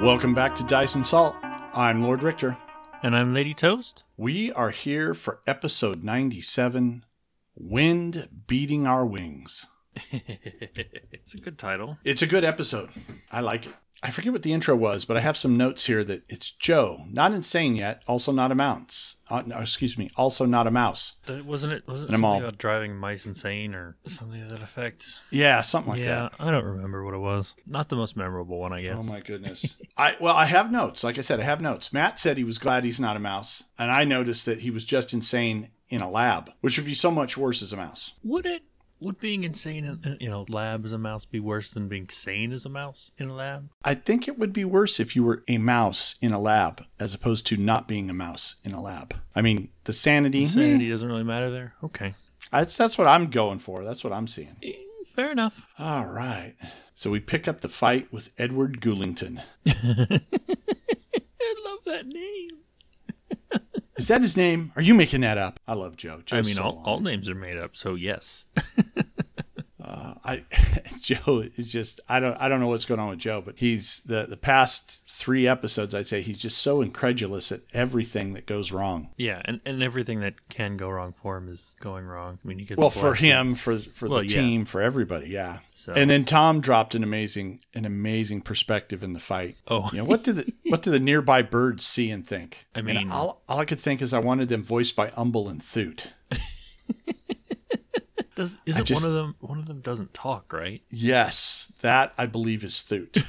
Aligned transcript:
Welcome 0.00 0.32
back 0.32 0.54
to 0.54 0.64
Dice 0.64 0.94
and 0.94 1.06
Salt. 1.06 1.36
I'm 1.42 2.02
Lord 2.02 2.22
Richter. 2.22 2.56
And 3.02 3.14
I'm 3.14 3.34
Lady 3.34 3.52
Toast. 3.52 4.04
We 4.16 4.50
are 4.52 4.70
here 4.70 5.12
for 5.12 5.40
episode 5.46 6.02
97 6.02 7.04
Wind 7.54 8.30
Beating 8.46 8.86
Our 8.86 9.04
Wings. 9.04 9.66
it's 10.10 11.34
a 11.34 11.38
good 11.38 11.58
title. 11.58 11.98
It's 12.02 12.22
a 12.22 12.26
good 12.26 12.44
episode. 12.44 12.88
I 13.30 13.42
like 13.42 13.66
it. 13.66 13.74
I 14.02 14.10
forget 14.10 14.32
what 14.32 14.42
the 14.42 14.52
intro 14.52 14.74
was, 14.74 15.04
but 15.04 15.16
I 15.16 15.20
have 15.20 15.36
some 15.36 15.56
notes 15.56 15.86
here 15.86 16.02
that 16.04 16.22
it's 16.30 16.52
Joe, 16.52 17.04
not 17.10 17.32
insane 17.32 17.76
yet, 17.76 18.02
also 18.06 18.32
not 18.32 18.50
a 18.50 18.54
mouse. 18.54 19.16
Uh, 19.28 19.42
no, 19.44 19.58
excuse 19.58 19.98
me, 19.98 20.10
also 20.16 20.46
not 20.46 20.66
a 20.66 20.70
mouse. 20.70 21.16
That, 21.26 21.44
wasn't 21.44 21.74
it? 21.74 21.86
Wasn't 21.86 22.08
it 22.08 22.12
something 22.12 22.24
all- 22.24 22.38
about 22.38 22.58
driving 22.58 22.96
mice 22.96 23.26
insane 23.26 23.74
or 23.74 23.96
something 24.06 24.40
to 24.40 24.48
that 24.48 24.62
effect? 24.62 25.04
Yeah, 25.30 25.60
something 25.62 25.92
like 25.92 26.00
yeah, 26.00 26.28
that. 26.30 26.32
I 26.38 26.50
don't 26.50 26.64
remember 26.64 27.04
what 27.04 27.14
it 27.14 27.18
was. 27.18 27.54
Not 27.66 27.90
the 27.90 27.96
most 27.96 28.16
memorable 28.16 28.58
one, 28.58 28.72
I 28.72 28.82
guess. 28.82 28.96
Oh 28.98 29.02
my 29.02 29.20
goodness. 29.20 29.76
I 29.96 30.16
well, 30.20 30.34
I 30.34 30.46
have 30.46 30.72
notes. 30.72 31.04
Like 31.04 31.18
I 31.18 31.22
said, 31.22 31.40
I 31.40 31.44
have 31.44 31.60
notes. 31.60 31.92
Matt 31.92 32.18
said 32.18 32.38
he 32.38 32.44
was 32.44 32.58
glad 32.58 32.84
he's 32.84 33.00
not 33.00 33.16
a 33.16 33.20
mouse, 33.20 33.64
and 33.78 33.90
I 33.90 34.04
noticed 34.04 34.46
that 34.46 34.60
he 34.60 34.70
was 34.70 34.84
just 34.84 35.12
insane 35.12 35.68
in 35.90 36.00
a 36.00 36.10
lab, 36.10 36.52
which 36.60 36.78
would 36.78 36.86
be 36.86 36.94
so 36.94 37.10
much 37.10 37.36
worse 37.36 37.62
as 37.62 37.72
a 37.72 37.76
mouse. 37.76 38.14
Would 38.22 38.46
it? 38.46 38.62
Would 39.00 39.18
being 39.18 39.44
insane 39.44 39.84
in 39.86 40.16
in 40.20 40.30
a 40.32 40.42
lab 40.42 40.84
as 40.84 40.92
a 40.92 40.98
mouse 40.98 41.24
be 41.24 41.40
worse 41.40 41.70
than 41.70 41.88
being 41.88 42.08
sane 42.10 42.52
as 42.52 42.66
a 42.66 42.68
mouse 42.68 43.12
in 43.16 43.28
a 43.28 43.34
lab? 43.34 43.70
I 43.82 43.94
think 43.94 44.28
it 44.28 44.38
would 44.38 44.52
be 44.52 44.64
worse 44.64 45.00
if 45.00 45.16
you 45.16 45.24
were 45.24 45.42
a 45.48 45.56
mouse 45.58 46.16
in 46.20 46.32
a 46.32 46.38
lab 46.38 46.84
as 46.98 47.14
opposed 47.14 47.46
to 47.46 47.56
not 47.56 47.88
being 47.88 48.10
a 48.10 48.14
mouse 48.14 48.56
in 48.62 48.72
a 48.72 48.80
lab. 48.82 49.14
I 49.34 49.40
mean, 49.40 49.70
the 49.84 49.94
sanity. 49.94 50.46
Sanity 50.46 50.90
doesn't 50.90 51.08
really 51.08 51.24
matter 51.24 51.50
there. 51.50 51.74
Okay, 51.82 52.14
That's 52.52 52.76
that's 52.76 52.98
what 52.98 53.06
I'm 53.06 53.28
going 53.30 53.58
for. 53.58 53.84
That's 53.84 54.04
what 54.04 54.12
I'm 54.12 54.26
seeing. 54.26 54.56
Eh, 54.62 54.72
fair 55.06 55.30
enough. 55.30 55.66
All 55.78 56.04
right. 56.06 56.54
So 56.94 57.10
we 57.10 57.20
pick 57.20 57.48
up 57.48 57.62
the 57.62 57.68
fight 57.70 58.12
with 58.12 58.28
Edward 58.36 58.82
Goulington. 58.82 59.42
I 59.66 60.20
love 61.64 61.78
that 61.86 62.06
name. 62.06 62.58
Is 64.00 64.08
that 64.08 64.22
his 64.22 64.34
name? 64.34 64.72
Are 64.76 64.82
you 64.82 64.94
making 64.94 65.20
that 65.20 65.36
up? 65.36 65.60
I 65.68 65.74
love 65.74 65.94
Joe. 65.94 66.22
I 66.32 66.40
mean, 66.40 66.54
so 66.54 66.62
all, 66.62 66.82
all 66.86 67.00
names 67.00 67.28
are 67.28 67.34
made 67.34 67.58
up, 67.58 67.76
so 67.76 67.96
yes. 67.96 68.46
Uh, 70.00 70.14
I 70.24 70.44
Joe 71.00 71.44
is 71.56 71.70
just 71.72 72.00
I 72.08 72.20
don't 72.20 72.34
I 72.40 72.48
don't 72.48 72.60
know 72.60 72.68
what's 72.68 72.84
going 72.86 73.00
on 73.00 73.10
with 73.10 73.18
Joe, 73.18 73.42
but 73.44 73.56
he's 73.58 74.00
the 74.06 74.26
the 74.26 74.36
past 74.36 75.02
three 75.08 75.46
episodes 75.46 75.94
I'd 75.94 76.08
say 76.08 76.22
he's 76.22 76.40
just 76.40 76.58
so 76.58 76.80
incredulous 76.80 77.52
at 77.52 77.60
everything 77.74 78.32
that 78.34 78.46
goes 78.46 78.72
wrong. 78.72 79.10
Yeah, 79.16 79.42
and, 79.44 79.60
and 79.66 79.82
everything 79.82 80.20
that 80.20 80.48
can 80.48 80.76
go 80.76 80.88
wrong 80.88 81.12
for 81.12 81.36
him 81.36 81.48
is 81.48 81.74
going 81.80 82.06
wrong. 82.06 82.38
I 82.44 82.48
mean, 82.48 82.58
he 82.58 82.64
gets 82.64 82.78
Well, 82.80 82.88
for 82.90 83.14
him, 83.14 83.54
for 83.54 83.78
for 83.78 84.08
Well, 84.08 84.20
the 84.20 84.26
yeah. 84.28 84.40
team, 84.40 84.64
for 84.64 84.80
everybody, 84.80 85.28
yeah. 85.28 85.58
So. 85.74 85.92
And 85.94 86.10
then 86.10 86.24
Tom 86.24 86.60
dropped 86.60 86.94
an 86.94 87.02
amazing 87.02 87.60
an 87.74 87.84
amazing 87.84 88.40
perspective 88.42 89.02
in 89.02 89.12
the 89.12 89.18
fight. 89.20 89.56
Oh. 89.68 89.88
you 89.92 89.98
know, 89.98 90.04
what 90.04 90.22
did 90.22 90.36
the 90.36 90.52
what 90.68 90.82
do 90.82 90.90
the 90.90 91.00
nearby 91.00 91.42
birds 91.42 91.84
see 91.86 92.10
and 92.10 92.26
think? 92.26 92.66
I 92.74 92.78
And 92.78 92.86
mean- 92.86 93.10
all, 93.10 93.42
all 93.48 93.58
I 93.58 93.64
could 93.64 93.80
think 93.80 94.00
is 94.02 94.12
I 94.14 94.18
wanted 94.18 94.48
them 94.48 94.62
voiced 94.64 94.96
by 94.96 95.10
Umble 95.16 95.48
and 95.48 95.62
Thoot. 95.62 96.08
Does 98.40 98.56
isn't 98.64 98.86
just- 98.86 99.02
one 99.02 99.10
of 99.10 99.14
them 99.16 99.34
one 99.40 99.58
of 99.58 99.66
them 99.66 99.80
doesn't 99.80 100.14
talk, 100.14 100.52
right? 100.52 100.82
Yes, 100.88 101.70
that 101.82 102.14
I 102.16 102.24
believe 102.24 102.64
is 102.64 102.80
Thoot. 102.80 103.18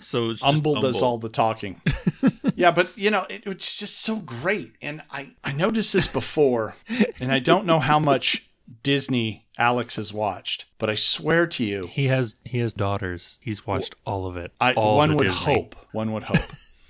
So 0.00 0.30
it's 0.30 0.42
just 0.42 0.54
Umble 0.54 0.80
does 0.80 1.02
all 1.02 1.18
the 1.18 1.30
talking. 1.30 1.80
yeah, 2.54 2.70
but 2.70 2.96
you 2.96 3.10
know, 3.10 3.26
it, 3.28 3.42
it's 3.46 3.78
just 3.78 4.00
so 4.00 4.16
great. 4.16 4.74
And 4.80 5.02
I, 5.10 5.30
I 5.42 5.52
noticed 5.52 5.92
this 5.92 6.06
before, 6.06 6.76
and 7.18 7.32
I 7.32 7.38
don't 7.40 7.64
know 7.66 7.80
how 7.80 7.98
much 7.98 8.48
Disney 8.82 9.46
Alex 9.56 9.96
has 9.96 10.12
watched, 10.12 10.66
but 10.78 10.88
I 10.90 10.94
swear 10.94 11.46
to 11.48 11.64
you, 11.64 11.86
He 11.86 12.08
has 12.08 12.36
he 12.44 12.58
has 12.58 12.74
daughters. 12.74 13.38
He's 13.42 13.66
watched 13.66 13.96
all 14.04 14.26
of 14.26 14.36
it. 14.36 14.52
I, 14.60 14.74
all 14.74 14.98
one 14.98 15.16
would 15.16 15.24
Disney. 15.24 15.54
hope. 15.54 15.74
One 15.92 16.12
would 16.12 16.24
hope. 16.24 16.46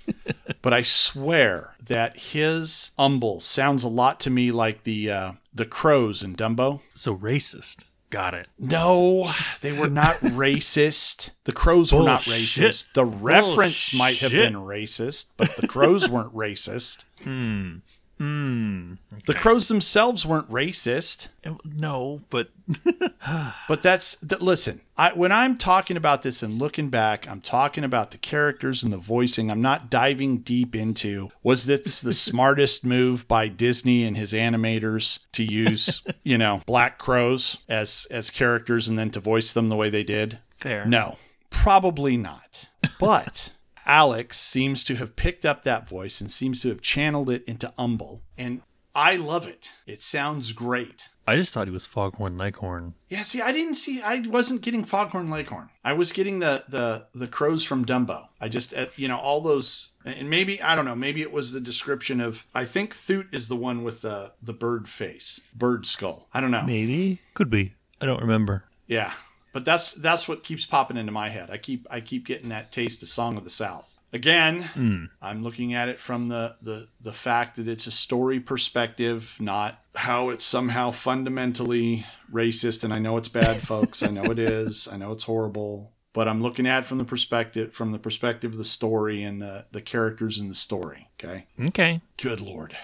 but 0.61 0.73
I 0.73 0.83
swear 0.83 1.75
that 1.81 2.17
his 2.17 2.91
umble 2.99 3.39
sounds 3.39 3.83
a 3.83 3.89
lot 3.89 4.19
to 4.21 4.29
me 4.29 4.51
like 4.51 4.83
the 4.83 5.09
uh, 5.09 5.31
the 5.53 5.65
crows 5.65 6.23
in 6.23 6.35
Dumbo. 6.35 6.81
So 6.95 7.15
racist. 7.15 7.83
Got 8.09 8.33
it. 8.33 8.47
No, 8.57 9.31
they 9.61 9.71
were 9.71 9.89
not 9.89 10.15
racist. 10.21 11.29
The 11.43 11.51
crows 11.51 11.93
were 11.93 12.03
not 12.03 12.21
racist. 12.21 12.93
The 12.93 13.05
reference 13.05 13.93
might 13.95 14.17
have 14.17 14.31
been 14.31 14.55
racist, 14.55 15.27
but 15.37 15.55
the 15.57 15.67
crows 15.67 16.09
weren't 16.09 16.33
racist. 16.33 17.03
Hmm. 17.23 17.77
Hmm. 18.19 18.95
The 19.27 19.33
crows 19.33 19.69
themselves 19.69 20.25
weren't 20.25 20.51
racist. 20.51 21.29
No, 21.63 22.21
but 22.29 22.49
But 23.67 23.81
that's 23.81 24.15
that, 24.15 24.41
listen. 24.41 24.81
I 24.97 25.13
when 25.13 25.31
I'm 25.31 25.57
talking 25.57 25.95
about 25.95 26.21
this 26.21 26.43
and 26.43 26.59
looking 26.59 26.89
back, 26.89 27.29
I'm 27.29 27.39
talking 27.39 27.83
about 27.83 28.11
the 28.11 28.17
characters 28.17 28.83
and 28.83 28.91
the 28.91 28.97
voicing. 28.97 29.49
I'm 29.49 29.61
not 29.61 29.89
diving 29.89 30.39
deep 30.39 30.75
into 30.75 31.31
was 31.43 31.65
this 31.65 32.01
the 32.01 32.13
smartest 32.29 32.85
move 32.85 33.25
by 33.27 33.47
Disney 33.47 34.03
and 34.03 34.17
his 34.17 34.33
animators 34.33 35.19
to 35.33 35.43
use, 35.43 36.03
you 36.23 36.37
know, 36.37 36.61
black 36.65 36.97
crows 36.97 37.57
as 37.69 38.05
as 38.11 38.29
characters 38.29 38.89
and 38.89 38.99
then 38.99 39.11
to 39.11 39.19
voice 39.21 39.53
them 39.53 39.69
the 39.69 39.77
way 39.77 39.89
they 39.89 40.03
did? 40.03 40.39
fair. 40.57 40.83
No, 40.85 41.17
probably 41.49 42.17
not. 42.17 42.67
But 42.99 43.51
Alex 43.89 44.39
seems 44.39 44.83
to 44.83 44.95
have 44.97 45.15
picked 45.15 45.47
up 45.47 45.63
that 45.63 45.89
voice 45.89 46.21
and 46.21 46.29
seems 46.29 46.61
to 46.61 46.69
have 46.69 46.79
channeled 46.79 47.27
it 47.27 47.43
into 47.45 47.73
Umble, 47.75 48.21
and 48.37 48.61
I 48.93 49.15
love 49.15 49.47
it. 49.47 49.73
It 49.87 50.03
sounds 50.03 50.51
great. 50.51 51.09
I 51.25 51.35
just 51.35 51.51
thought 51.53 51.67
he 51.67 51.73
was 51.73 51.87
Foghorn 51.87 52.37
Leghorn. 52.37 52.93
Yeah, 53.07 53.23
see, 53.23 53.41
I 53.41 53.51
didn't 53.51 53.75
see. 53.75 53.99
I 53.99 54.19
wasn't 54.19 54.61
getting 54.61 54.83
Foghorn 54.83 55.31
Leghorn. 55.31 55.69
I 55.83 55.93
was 55.93 56.11
getting 56.11 56.37
the 56.37 56.65
the 56.69 57.07
the 57.15 57.27
crows 57.27 57.63
from 57.63 57.83
Dumbo. 57.83 58.27
I 58.39 58.47
just, 58.47 58.75
uh, 58.75 58.87
you 58.95 59.07
know, 59.07 59.17
all 59.17 59.41
those, 59.41 59.93
and 60.05 60.29
maybe 60.29 60.61
I 60.61 60.75
don't 60.75 60.85
know. 60.85 60.95
Maybe 60.95 61.23
it 61.23 61.31
was 61.31 61.51
the 61.51 61.59
description 61.59 62.21
of. 62.21 62.45
I 62.53 62.65
think 62.65 62.93
Thoot 62.93 63.27
is 63.31 63.47
the 63.47 63.55
one 63.55 63.83
with 63.83 64.01
the 64.01 64.33
the 64.39 64.53
bird 64.53 64.87
face, 64.87 65.41
bird 65.55 65.87
skull. 65.87 66.27
I 66.31 66.41
don't 66.41 66.51
know. 66.51 66.63
Maybe 66.63 67.21
could 67.33 67.49
be. 67.49 67.73
I 67.99 68.05
don't 68.05 68.21
remember. 68.21 68.65
Yeah, 68.85 69.13
but 69.53 69.65
that's 69.65 69.93
that's 69.93 70.27
what 70.27 70.43
keeps 70.43 70.65
popping 70.65 70.97
into 70.97 71.11
my 71.11 71.29
head. 71.29 71.49
I 71.49 71.57
keep 71.57 71.87
I 71.89 72.01
keep 72.01 72.25
getting 72.25 72.49
that 72.49 72.71
taste 72.71 73.01
of 73.03 73.09
Song 73.09 73.37
of 73.37 73.43
the 73.43 73.49
South. 73.49 73.95
Again, 74.11 74.63
Hmm. 74.63 75.05
I'm 75.21 75.43
looking 75.43 75.75
at 75.75 75.87
it 75.87 75.99
from 75.99 76.29
the, 76.29 76.55
the 76.63 76.87
the 76.99 77.13
fact 77.13 77.57
that 77.57 77.67
it's 77.67 77.85
a 77.85 77.91
story 77.91 78.39
perspective, 78.39 79.37
not 79.39 79.79
how 79.95 80.29
it's 80.29 80.45
somehow 80.45 80.89
fundamentally 80.89 82.05
racist. 82.31 82.83
And 82.83 82.91
I 82.93 82.97
know 82.99 83.17
it's 83.17 83.29
bad, 83.29 83.57
folks. 83.57 84.01
I 84.01 84.07
know 84.07 84.23
it 84.25 84.39
is. 84.39 84.87
I 84.91 84.97
know 84.97 85.11
it's 85.11 85.25
horrible. 85.25 85.91
But 86.11 86.27
I'm 86.27 86.41
looking 86.41 86.65
at 86.65 86.79
it 86.79 86.85
from 86.87 86.97
the 86.97 87.05
perspective 87.05 87.71
from 87.73 87.91
the 87.91 87.99
perspective 87.99 88.51
of 88.53 88.57
the 88.57 88.65
story 88.65 89.21
and 89.23 89.39
the 89.39 89.65
the 89.71 89.81
characters 89.81 90.39
in 90.39 90.49
the 90.49 90.55
story. 90.55 91.07
Okay. 91.23 91.45
Okay. 91.67 92.01
Good 92.21 92.41
lord. 92.41 92.75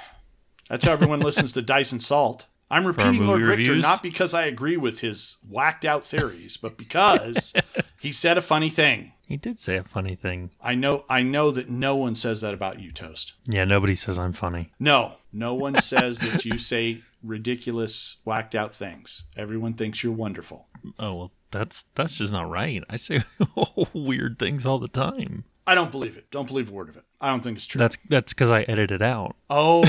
That's 0.69 0.85
how 0.85 0.91
everyone 0.91 1.19
listens 1.21 1.51
to 1.53 1.61
Dice 1.63 1.91
and 1.91 2.01
Salt. 2.03 2.45
I'm 2.69 2.85
repeating 2.87 3.25
Lord 3.25 3.41
movie 3.41 3.63
Richter 3.69 3.75
not 3.75 4.01
because 4.01 4.33
I 4.33 4.45
agree 4.45 4.77
with 4.77 4.99
his 5.01 5.37
whacked 5.47 5.85
out 5.85 6.03
theories, 6.03 6.57
but 6.57 6.77
because 6.77 7.53
he 7.99 8.11
said 8.11 8.37
a 8.37 8.41
funny 8.41 8.69
thing. 8.69 9.13
He 9.27 9.37
did 9.37 9.59
say 9.59 9.75
a 9.75 9.83
funny 9.83 10.15
thing. 10.15 10.51
I 10.61 10.75
know 10.75 11.03
I 11.09 11.21
know 11.23 11.51
that 11.51 11.69
no 11.69 11.95
one 11.95 12.15
says 12.15 12.41
that 12.41 12.53
about 12.53 12.79
you, 12.79 12.91
Toast. 12.91 13.33
Yeah, 13.47 13.65
nobody 13.65 13.95
says 13.95 14.17
I'm 14.19 14.33
funny. 14.33 14.71
No, 14.79 15.13
no 15.31 15.53
one 15.53 15.79
says 15.79 16.19
that 16.19 16.45
you 16.45 16.57
say 16.57 17.01
ridiculous, 17.23 18.17
whacked 18.23 18.55
out 18.55 18.73
things. 18.73 19.25
Everyone 19.35 19.73
thinks 19.73 20.03
you're 20.03 20.13
wonderful. 20.13 20.67
Oh 20.99 21.15
well, 21.15 21.31
that's 21.51 21.85
that's 21.95 22.17
just 22.17 22.33
not 22.33 22.49
right. 22.49 22.83
I 22.89 22.97
say 22.97 23.23
weird 23.93 24.37
things 24.39 24.65
all 24.65 24.79
the 24.79 24.87
time. 24.87 25.45
I 25.67 25.73
don't 25.73 25.91
believe 25.91 26.17
it. 26.17 26.29
Don't 26.29 26.47
believe 26.47 26.69
a 26.69 26.73
word 26.73 26.89
of 26.89 26.97
it. 26.97 27.03
I 27.19 27.29
don't 27.29 27.41
think 27.41 27.57
it's 27.57 27.65
true. 27.65 27.79
That's 27.79 27.97
that's 28.09 28.33
because 28.33 28.51
I 28.51 28.61
edit 28.63 28.91
it 28.91 29.01
out. 29.01 29.35
oh, 29.49 29.83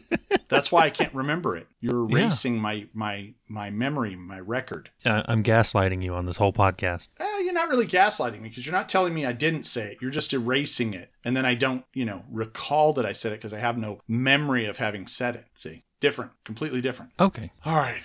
that's 0.50 0.70
why 0.70 0.82
I 0.82 0.90
can't 0.90 1.14
remember 1.14 1.56
it. 1.56 1.66
You're 1.80 2.08
Yeah. 2.10 2.16
erasing 2.24 2.58
my 2.60 2.86
my 2.92 3.32
my 3.48 3.70
memory, 3.70 4.16
my 4.16 4.38
record. 4.40 4.90
I, 5.06 5.24
I'm 5.28 5.42
gaslighting 5.42 6.02
you 6.02 6.14
on 6.14 6.26
this 6.26 6.36
whole 6.36 6.52
podcast. 6.52 7.08
Eh, 7.18 7.40
you're 7.44 7.54
not 7.54 7.68
really 7.70 7.86
gaslighting 7.86 8.40
me 8.42 8.48
because 8.50 8.66
you're 8.66 8.74
not 8.74 8.88
telling 8.88 9.14
me 9.14 9.24
I 9.24 9.32
didn't 9.32 9.62
say 9.64 9.92
it. 9.92 9.98
You're 10.02 10.10
just 10.10 10.32
erasing 10.34 10.92
it. 10.94 11.10
And 11.24 11.36
then 11.36 11.46
I 11.46 11.54
don't, 11.54 11.84
you 11.94 12.04
know, 12.04 12.24
recall 12.30 12.92
that 12.94 13.06
I 13.06 13.12
said 13.12 13.32
it 13.32 13.36
because 13.36 13.54
I 13.54 13.58
have 13.60 13.78
no 13.78 14.00
memory 14.06 14.66
of 14.66 14.76
having 14.78 15.06
said 15.06 15.36
it. 15.36 15.46
See? 15.54 15.84
Different. 16.00 16.32
Completely 16.44 16.80
different. 16.80 17.12
Okay. 17.20 17.50
All 17.64 17.76
right. 17.76 18.00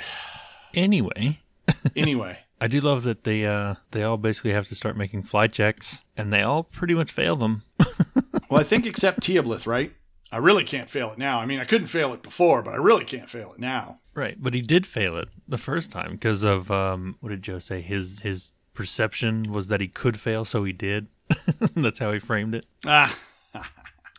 Anyway, 0.73 1.39
Anyway. 1.95 2.39
I 2.59 2.67
do 2.67 2.79
love 2.79 3.03
that 3.03 3.23
they 3.25 3.45
uh 3.45 3.75
they 3.91 4.03
all 4.03 4.17
basically 4.17 4.51
have 4.53 4.67
to 4.67 4.75
start 4.75 4.95
making 4.97 5.23
flight 5.23 5.51
checks, 5.51 6.03
and 6.15 6.31
they 6.31 6.41
all 6.41 6.63
pretty 6.63 6.93
much 6.93 7.11
fail 7.11 7.35
them. 7.35 7.63
well, 8.49 8.59
I 8.59 8.63
think 8.63 8.85
except 8.85 9.19
Teoblith, 9.21 9.67
right? 9.67 9.93
I 10.35 10.39
really 10.39 10.65
can't 10.65 10.89
fail 10.89 11.11
it 11.11 11.17
now. 11.17 11.39
I 11.39 11.45
mean, 11.45 11.61
I 11.61 11.63
couldn't 11.63 11.87
fail 11.87 12.11
it 12.13 12.21
before, 12.21 12.61
but 12.61 12.73
I 12.73 12.75
really 12.77 13.05
can't 13.05 13.29
fail 13.29 13.53
it 13.53 13.59
now. 13.59 14.01
Right, 14.13 14.35
but 14.37 14.53
he 14.53 14.59
did 14.59 14.85
fail 14.85 15.15
it 15.17 15.29
the 15.47 15.57
first 15.57 15.91
time 15.93 16.11
because 16.11 16.43
of 16.43 16.69
um 16.69 17.15
what 17.21 17.29
did 17.29 17.41
Joe 17.41 17.57
say? 17.59 17.79
His 17.79 18.19
his 18.19 18.51
perception 18.73 19.43
was 19.43 19.69
that 19.69 19.79
he 19.79 19.87
could 19.87 20.19
fail, 20.19 20.43
so 20.43 20.65
he 20.65 20.73
did. 20.73 21.07
That's 21.73 21.99
how 21.99 22.11
he 22.11 22.19
framed 22.19 22.53
it. 22.53 22.65
Ah, 22.85 23.17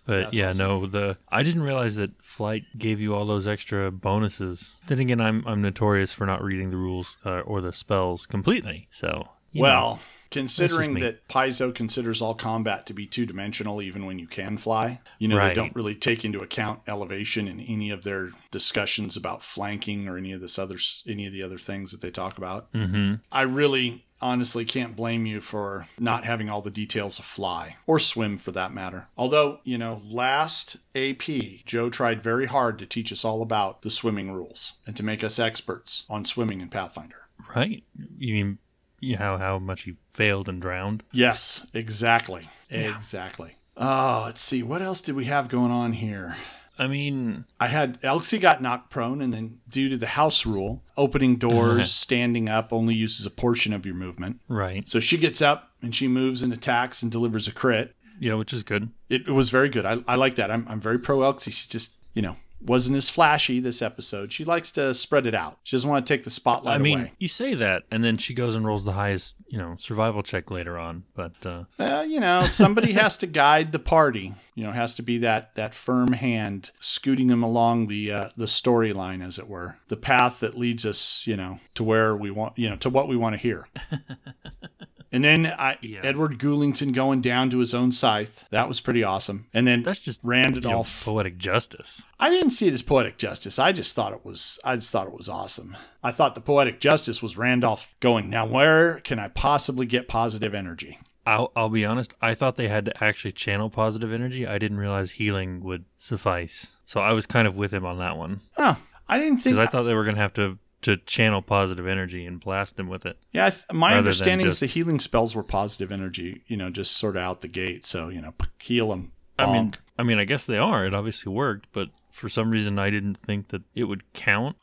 But 0.06 0.20
That's 0.20 0.32
yeah, 0.32 0.48
awesome. 0.48 0.58
no, 0.66 0.86
the 0.86 1.18
I 1.28 1.42
didn't 1.42 1.62
realize 1.62 1.96
that 1.96 2.22
flight 2.22 2.62
gave 2.78 2.98
you 2.98 3.14
all 3.14 3.26
those 3.26 3.46
extra 3.46 3.90
bonuses. 3.90 4.76
Then 4.86 5.00
again, 5.00 5.20
I'm 5.20 5.44
I'm 5.46 5.60
notorious 5.60 6.14
for 6.14 6.24
not 6.24 6.42
reading 6.42 6.70
the 6.70 6.78
rules 6.78 7.18
uh, 7.26 7.40
or 7.40 7.60
the 7.60 7.74
spells 7.74 8.24
completely. 8.24 8.88
So 8.90 9.28
you 9.52 9.62
know. 9.64 9.98
Considering 10.30 10.94
that 10.94 11.26
Paizo 11.28 11.74
considers 11.74 12.20
all 12.20 12.34
combat 12.34 12.86
to 12.86 12.94
be 12.94 13.06
two 13.06 13.26
dimensional, 13.26 13.82
even 13.82 14.06
when 14.06 14.18
you 14.18 14.26
can 14.26 14.56
fly, 14.56 15.00
you 15.18 15.28
know, 15.28 15.38
they 15.38 15.54
don't 15.54 15.74
really 15.74 15.94
take 15.94 16.24
into 16.24 16.40
account 16.40 16.80
elevation 16.86 17.48
in 17.48 17.60
any 17.60 17.90
of 17.90 18.04
their 18.04 18.30
discussions 18.50 19.16
about 19.16 19.42
flanking 19.42 20.08
or 20.08 20.16
any 20.16 20.32
of 20.32 20.40
this 20.40 20.58
other 20.58 20.76
any 21.06 21.26
of 21.26 21.32
the 21.32 21.42
other 21.42 21.58
things 21.58 21.92
that 21.92 22.00
they 22.00 22.10
talk 22.10 22.38
about. 22.38 22.72
Mm-hmm. 22.72 23.14
I 23.30 23.42
really 23.42 24.06
honestly 24.20 24.64
can't 24.64 24.96
blame 24.96 25.26
you 25.26 25.40
for 25.40 25.86
not 25.98 26.24
having 26.24 26.48
all 26.48 26.62
the 26.62 26.70
details 26.70 27.18
of 27.18 27.24
fly 27.24 27.76
or 27.86 27.98
swim 27.98 28.36
for 28.36 28.52
that 28.52 28.72
matter. 28.72 29.08
Although, 29.16 29.60
you 29.64 29.78
know, 29.78 30.00
last 30.04 30.76
AP, 30.94 31.24
Joe 31.64 31.90
tried 31.90 32.22
very 32.22 32.46
hard 32.46 32.78
to 32.78 32.86
teach 32.86 33.12
us 33.12 33.24
all 33.24 33.42
about 33.42 33.82
the 33.82 33.90
swimming 33.90 34.32
rules 34.32 34.74
and 34.86 34.96
to 34.96 35.04
make 35.04 35.22
us 35.22 35.38
experts 35.38 36.04
on 36.08 36.24
swimming 36.24 36.60
in 36.60 36.68
Pathfinder. 36.68 37.28
Right? 37.54 37.84
You 38.18 38.34
mean 38.34 38.58
you 39.06 39.16
how 39.16 39.36
how 39.38 39.58
much 39.58 39.86
you 39.86 39.96
failed 40.08 40.48
and 40.48 40.60
drowned? 40.60 41.02
Yes, 41.12 41.66
exactly. 41.72 42.48
Yeah. 42.70 42.96
Exactly. 42.96 43.56
Oh, 43.76 44.22
let's 44.26 44.40
see. 44.40 44.62
What 44.62 44.82
else 44.82 45.00
did 45.00 45.14
we 45.14 45.26
have 45.26 45.48
going 45.48 45.70
on 45.70 45.92
here? 45.92 46.36
I 46.78 46.86
mean, 46.86 47.44
I 47.58 47.68
had 47.68 47.98
Elsie 48.02 48.38
got 48.38 48.60
knocked 48.60 48.90
prone, 48.90 49.22
and 49.22 49.32
then 49.32 49.60
due 49.68 49.88
to 49.88 49.96
the 49.96 50.06
house 50.06 50.44
rule, 50.44 50.82
opening 50.96 51.36
doors, 51.36 51.78
uh-huh. 51.78 51.84
standing 51.84 52.48
up 52.48 52.72
only 52.72 52.94
uses 52.94 53.24
a 53.24 53.30
portion 53.30 53.72
of 53.72 53.86
your 53.86 53.94
movement. 53.94 54.40
right? 54.48 54.86
So 54.86 55.00
she 55.00 55.16
gets 55.16 55.40
up 55.40 55.70
and 55.80 55.94
she 55.94 56.06
moves 56.06 56.42
and 56.42 56.52
attacks 56.52 57.02
and 57.02 57.10
delivers 57.10 57.48
a 57.48 57.52
crit. 57.52 57.94
Yeah, 58.20 58.34
which 58.34 58.52
is 58.52 58.62
good. 58.62 58.90
It, 59.08 59.22
it 59.28 59.32
was 59.32 59.50
very 59.50 59.68
good. 59.68 59.86
I, 59.86 59.98
I 60.06 60.16
like 60.16 60.36
that. 60.36 60.50
I'm, 60.50 60.66
I'm 60.68 60.80
very 60.80 60.98
pro 60.98 61.22
Elsie. 61.22 61.50
She's 61.50 61.68
just, 61.68 61.92
you 62.14 62.22
know, 62.22 62.36
wasn't 62.60 62.96
as 62.96 63.08
flashy 63.08 63.60
this 63.60 63.82
episode. 63.82 64.32
She 64.32 64.44
likes 64.44 64.72
to 64.72 64.94
spread 64.94 65.26
it 65.26 65.34
out. 65.34 65.58
She 65.62 65.76
doesn't 65.76 65.88
want 65.88 66.06
to 66.06 66.12
take 66.12 66.24
the 66.24 66.30
spotlight 66.30 66.76
I 66.76 66.78
mean, 66.78 67.00
away. 67.00 67.12
you 67.18 67.28
say 67.28 67.54
that, 67.54 67.84
and 67.90 68.02
then 68.02 68.16
she 68.16 68.34
goes 68.34 68.54
and 68.54 68.66
rolls 68.66 68.84
the 68.84 68.92
highest, 68.92 69.36
you 69.48 69.58
know, 69.58 69.76
survival 69.78 70.22
check 70.22 70.50
later 70.50 70.78
on. 70.78 71.04
But 71.14 71.44
uh, 71.44 71.64
Well, 71.78 72.04
you 72.04 72.20
know, 72.20 72.46
somebody 72.46 72.92
has 72.92 73.16
to 73.18 73.26
guide 73.26 73.72
the 73.72 73.78
party. 73.78 74.34
You 74.54 74.64
know, 74.64 74.72
has 74.72 74.94
to 74.94 75.02
be 75.02 75.18
that 75.18 75.54
that 75.56 75.74
firm 75.74 76.12
hand 76.12 76.70
scooting 76.80 77.26
them 77.26 77.42
along 77.42 77.88
the 77.88 78.10
uh, 78.10 78.28
the 78.36 78.46
storyline, 78.46 79.24
as 79.26 79.38
it 79.38 79.48
were, 79.48 79.76
the 79.88 79.96
path 79.96 80.40
that 80.40 80.56
leads 80.56 80.86
us, 80.86 81.26
you 81.26 81.36
know, 81.36 81.60
to 81.74 81.84
where 81.84 82.16
we 82.16 82.30
want, 82.30 82.58
you 82.58 82.70
know, 82.70 82.76
to 82.76 82.90
what 82.90 83.08
we 83.08 83.16
want 83.16 83.34
to 83.34 83.40
hear. 83.40 83.68
and 85.12 85.22
then 85.24 85.46
I, 85.46 85.78
Yeah. 85.80 86.00
Edward 86.02 86.38
Goulington 86.38 86.92
going 86.92 87.20
down 87.20 87.50
to 87.50 87.58
his 87.58 87.74
own 87.74 87.92
scythe. 87.92 88.44
That 88.50 88.68
was 88.68 88.80
pretty 88.80 89.02
awesome. 89.04 89.46
And 89.54 89.66
then 89.66 89.82
that's 89.82 89.98
just 90.00 90.20
Randolph. 90.22 90.64
you 90.64 90.70
know, 91.10 91.14
poetic 91.14 91.38
justice. 91.38 92.02
I 92.20 92.30
didn't 92.30 92.50
see 92.50 92.66
it 92.66 92.72
as 92.74 92.82
poetic 92.82 93.18
justice. 93.18 93.58
I 93.58 93.72
just 93.72 93.94
thought 93.96 94.12
it 94.12 94.24
was. 94.24 94.58
I 94.64 94.76
just 94.76 94.90
thought 94.90 95.06
it 95.06 95.12
was 95.14 95.28
awesome. 95.28 95.76
I 96.02 96.12
thought 96.12 96.34
the 96.34 96.40
poetic 96.40 96.80
justice 96.80 97.22
was 97.22 97.36
Randolph 97.36 97.94
going. 98.00 98.30
Now, 98.30 98.46
where 98.46 99.00
can 99.00 99.18
I 99.18 99.28
possibly 99.28 99.86
get 99.86 100.08
positive 100.08 100.54
energy? 100.54 100.98
I'll, 101.28 101.50
I'll 101.56 101.68
be 101.68 101.84
honest. 101.84 102.14
I 102.22 102.34
thought 102.34 102.54
they 102.54 102.68
had 102.68 102.84
to 102.84 103.04
actually 103.04 103.32
channel 103.32 103.68
positive 103.68 104.12
energy. 104.12 104.46
I 104.46 104.58
didn't 104.58 104.78
realize 104.78 105.12
healing 105.12 105.60
would 105.64 105.84
suffice. 105.98 106.72
So 106.84 107.00
I 107.00 107.12
was 107.12 107.26
kind 107.26 107.48
of 107.48 107.56
with 107.56 107.74
him 107.74 107.84
on 107.84 107.98
that 107.98 108.16
one 108.16 108.42
Oh, 108.56 108.76
I 109.08 109.18
didn't 109.18 109.38
think. 109.38 109.56
because 109.56 109.58
I 109.58 109.66
thought 109.68 109.82
they 109.82 109.94
were 109.94 110.04
going 110.04 110.14
to 110.14 110.20
have 110.22 110.34
to 110.34 110.58
to 110.86 110.96
channel 110.98 111.42
positive 111.42 111.88
energy 111.88 112.24
and 112.24 112.38
blast 112.38 112.78
him 112.78 112.88
with 112.88 113.04
it. 113.04 113.18
Yeah, 113.32 113.50
th- 113.50 113.64
my 113.72 113.96
understanding 113.96 114.46
is 114.46 114.60
the 114.60 114.66
healing 114.66 115.00
spells 115.00 115.34
were 115.34 115.42
positive 115.42 115.90
energy. 115.90 116.44
You 116.46 116.56
know, 116.56 116.70
just 116.70 116.96
sort 116.96 117.16
of 117.16 117.22
out 117.24 117.40
the 117.40 117.48
gate. 117.48 117.84
So 117.84 118.08
you 118.08 118.20
know, 118.20 118.34
heal 118.62 118.90
them. 118.90 119.12
I 119.38 119.52
mean, 119.52 119.74
I 119.98 120.04
mean, 120.04 120.18
I 120.18 120.24
guess 120.24 120.46
they 120.46 120.58
are. 120.58 120.86
It 120.86 120.94
obviously 120.94 121.30
worked, 121.30 121.66
but 121.72 121.88
for 122.10 122.28
some 122.28 122.50
reason, 122.50 122.78
I 122.78 122.88
didn't 122.88 123.16
think 123.16 123.48
that 123.48 123.62
it 123.74 123.84
would 123.84 124.10
count. 124.14 124.56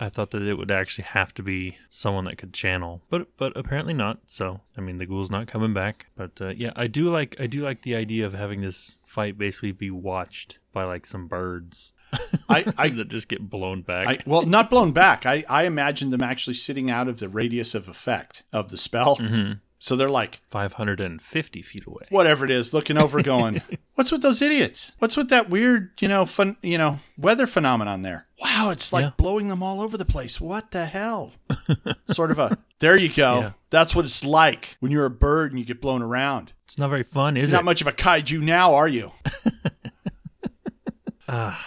I 0.00 0.08
thought 0.08 0.30
that 0.30 0.42
it 0.42 0.54
would 0.54 0.70
actually 0.70 1.04
have 1.04 1.34
to 1.34 1.42
be 1.42 1.76
someone 1.90 2.24
that 2.26 2.38
could 2.38 2.54
channel, 2.54 3.02
but 3.10 3.36
but 3.36 3.56
apparently 3.56 3.92
not. 3.92 4.20
So 4.26 4.60
I 4.76 4.80
mean, 4.80 4.98
the 4.98 5.06
ghoul's 5.06 5.32
not 5.32 5.48
coming 5.48 5.74
back. 5.74 6.06
But 6.16 6.40
uh, 6.40 6.50
yeah, 6.50 6.70
I 6.76 6.86
do 6.86 7.10
like 7.10 7.34
I 7.40 7.48
do 7.48 7.62
like 7.62 7.82
the 7.82 7.96
idea 7.96 8.24
of 8.24 8.34
having 8.34 8.60
this 8.60 8.94
fight 9.02 9.36
basically 9.36 9.72
be 9.72 9.90
watched 9.90 10.58
by 10.72 10.84
like 10.84 11.06
some 11.06 11.26
birds 11.26 11.92
I, 12.48 12.64
I, 12.78 12.88
that 12.90 13.08
just 13.08 13.28
get 13.28 13.48
blown 13.48 13.82
back. 13.82 14.06
I, 14.06 14.18
well, 14.26 14.42
not 14.42 14.70
blown 14.70 14.92
back. 14.92 15.26
I, 15.26 15.44
I 15.48 15.64
imagined 15.64 16.12
them 16.12 16.22
actually 16.22 16.54
sitting 16.54 16.90
out 16.90 17.08
of 17.08 17.18
the 17.18 17.28
radius 17.28 17.74
of 17.74 17.88
effect 17.88 18.42
of 18.52 18.70
the 18.70 18.76
spell. 18.78 19.16
hmm 19.16 19.52
So 19.78 19.94
they're 19.96 20.08
like, 20.10 20.40
Five 20.50 20.74
hundred 20.74 21.00
and 21.00 21.20
fifty 21.20 21.62
feet 21.62 21.86
away. 21.86 22.06
whatever 22.10 22.44
it 22.44 22.50
is, 22.50 22.72
looking 22.72 22.96
over, 22.96 23.22
going, 23.34 23.60
"What's 23.94 24.10
with 24.12 24.22
those 24.22 24.40
idiots? 24.42 24.92
What's 24.98 25.16
with 25.16 25.28
that 25.30 25.50
weird, 25.50 25.90
you 26.00 26.08
know, 26.08 26.24
fun, 26.26 26.56
you 26.62 26.78
know, 26.78 27.00
weather 27.18 27.46
phenomenon 27.46 28.02
there? 28.02 28.26
Wow, 28.40 28.70
it's 28.70 28.92
like 28.92 29.02
Yeah. 29.04 29.10
blowing 29.16 29.48
them 29.48 29.62
all 29.62 29.80
over 29.80 29.96
the 29.96 30.04
place. 30.04 30.40
What 30.40 30.70
the 30.70 30.86
hell? 30.86 31.32
sort 32.10 32.30
of 32.30 32.38
a. 32.38 32.58
There 32.78 32.96
you 32.96 33.08
go. 33.12 33.40
Yeah. 33.40 33.52
That's 33.70 33.94
what 33.94 34.04
it's 34.04 34.22
like 34.24 34.76
when 34.80 34.92
you're 34.92 35.06
a 35.06 35.10
bird 35.10 35.50
and 35.52 35.58
you 35.58 35.64
get 35.66 35.80
blown 35.80 36.02
around. 36.02 36.52
It's 36.66 36.78
not 36.78 36.90
very 36.90 37.02
fun, 37.02 37.36
is 37.36 37.50
You're 37.50 37.56
it? 37.56 37.58
not 37.58 37.64
much 37.64 37.80
of 37.80 37.86
a 37.86 37.92
kaiju 37.92 38.40
now, 38.42 38.74
are 38.74 38.88
you? 38.88 39.12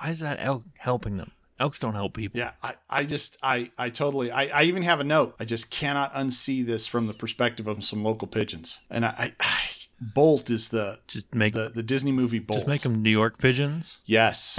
Why 0.00 0.10
is 0.10 0.20
that 0.20 0.38
elk 0.40 0.64
helping 0.78 1.16
them? 1.18 1.32
Elks 1.58 1.78
don't 1.78 1.94
help 1.94 2.14
people. 2.14 2.38
Yeah, 2.38 2.52
I, 2.62 2.74
I 2.88 3.04
just, 3.04 3.36
I, 3.42 3.70
I 3.76 3.90
totally, 3.90 4.30
I, 4.30 4.46
I 4.46 4.62
even 4.64 4.82
have 4.82 4.98
a 4.98 5.04
note. 5.04 5.34
I 5.38 5.44
just 5.44 5.70
cannot 5.70 6.14
unsee 6.14 6.64
this 6.64 6.86
from 6.86 7.06
the 7.06 7.12
perspective 7.12 7.66
of 7.66 7.84
some 7.84 8.02
local 8.02 8.26
pigeons. 8.26 8.80
And 8.88 9.04
I, 9.04 9.08
I, 9.08 9.32
I 9.40 9.60
Bolt 10.00 10.48
is 10.48 10.68
the, 10.68 11.00
Just 11.06 11.34
make 11.34 11.52
the, 11.52 11.68
the 11.68 11.82
Disney 11.82 12.12
movie 12.12 12.38
Bolt. 12.38 12.60
just 12.60 12.66
make 12.66 12.80
them 12.80 13.02
New 13.02 13.10
York 13.10 13.36
pigeons. 13.38 13.98
Yes, 14.06 14.58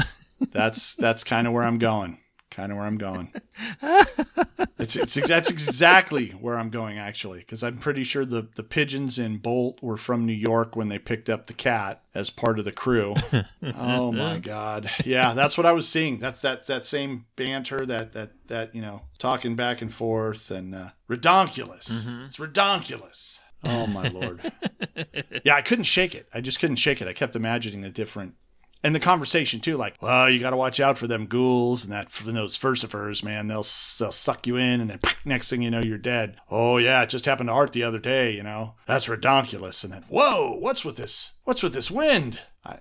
that's 0.51 0.93
that's 0.93 1.23
kind 1.23 1.47
of 1.47 1.53
where 1.53 1.63
I'm 1.63 1.79
going. 1.79 2.19
Kind 2.51 2.71
of 2.71 2.77
where 2.77 2.85
I'm 2.87 2.97
going. 2.97 3.33
It's, 4.81 4.95
it's 4.95 5.27
that's 5.27 5.51
exactly 5.51 6.29
where 6.29 6.57
I'm 6.57 6.71
going 6.71 6.97
actually, 6.97 7.39
because 7.39 7.63
I'm 7.63 7.77
pretty 7.77 8.03
sure 8.03 8.25
the 8.25 8.47
the 8.55 8.63
pigeons 8.63 9.19
in 9.19 9.37
Bolt 9.37 9.81
were 9.81 9.97
from 9.97 10.25
New 10.25 10.33
York 10.33 10.75
when 10.75 10.89
they 10.89 10.97
picked 10.97 11.29
up 11.29 11.45
the 11.45 11.53
cat 11.53 12.01
as 12.15 12.31
part 12.31 12.57
of 12.57 12.65
the 12.65 12.71
crew. 12.71 13.13
oh 13.77 14.11
my 14.11 14.39
god, 14.39 14.89
yeah, 15.05 15.35
that's 15.35 15.55
what 15.55 15.67
I 15.67 15.71
was 15.71 15.87
seeing. 15.87 16.17
That's 16.17 16.41
that 16.41 16.65
that 16.65 16.85
same 16.85 17.25
banter, 17.35 17.85
that 17.85 18.13
that 18.13 18.31
that 18.47 18.73
you 18.73 18.81
know, 18.81 19.03
talking 19.19 19.55
back 19.55 19.83
and 19.83 19.93
forth, 19.93 20.49
and 20.49 20.73
uh, 20.73 20.89
redonkulous. 21.07 22.25
It's 22.25 22.37
redonkulous. 22.37 23.39
Oh 23.63 23.85
my 23.85 24.07
lord. 24.07 24.51
yeah, 25.43 25.55
I 25.55 25.61
couldn't 25.61 25.83
shake 25.83 26.15
it. 26.15 26.27
I 26.33 26.41
just 26.41 26.59
couldn't 26.59 26.77
shake 26.77 27.01
it. 27.01 27.07
I 27.07 27.13
kept 27.13 27.35
imagining 27.35 27.81
the 27.81 27.91
different 27.91 28.33
and 28.83 28.95
the 28.95 28.99
conversation 28.99 29.59
too, 29.59 29.77
like, 29.77 29.95
well, 30.01 30.29
you 30.29 30.39
got 30.39 30.49
to 30.51 30.57
watch 30.57 30.79
out 30.79 30.97
for 30.97 31.07
them 31.07 31.25
ghouls 31.27 31.83
and 31.83 31.93
that 31.93 32.09
for 32.09 32.31
those 32.31 32.57
furcifers, 32.57 33.23
man. 33.23 33.47
They'll, 33.47 33.65
they'll 33.99 34.11
suck 34.11 34.47
you 34.47 34.57
in, 34.57 34.81
and 34.81 34.89
then 34.89 34.99
next 35.25 35.49
thing 35.49 35.61
you 35.61 35.69
know, 35.71 35.81
you're 35.81 35.97
dead. 35.97 36.37
Oh 36.49 36.77
yeah, 36.77 37.01
it 37.03 37.09
just 37.09 37.25
happened 37.25 37.49
to 37.49 37.53
Art 37.53 37.73
the 37.73 37.83
other 37.83 37.99
day. 37.99 38.31
You 38.31 38.43
know, 38.43 38.75
that's 38.87 39.07
redonkulous. 39.07 39.83
And 39.83 39.93
then, 39.93 40.03
whoa, 40.09 40.55
what's 40.59 40.83
with 40.85 40.97
this? 40.97 41.33
What's 41.43 41.63
with 41.63 41.73
this 41.73 41.91
wind? 41.91 42.41
I, 42.65 42.77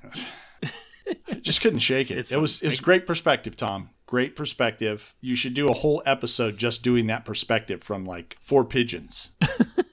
I 1.29 1.35
just 1.41 1.61
couldn't 1.61 1.79
shake 1.81 2.11
it. 2.11 2.19
It's- 2.19 2.33
it 2.33 2.37
was 2.41 2.63
it 2.63 2.69
was 2.69 2.81
great 2.81 3.07
perspective, 3.07 3.57
Tom. 3.57 3.91
Great 4.07 4.35
perspective. 4.37 5.15
You 5.21 5.37
should 5.37 5.55
do 5.55 5.69
a 5.69 5.73
whole 5.75 6.03
episode 6.05 6.57
just 6.57 6.83
doing 6.83 7.07
that 7.07 7.25
perspective 7.25 7.83
from 7.83 8.05
like 8.05 8.37
four 8.41 8.65
pigeons. 8.65 9.31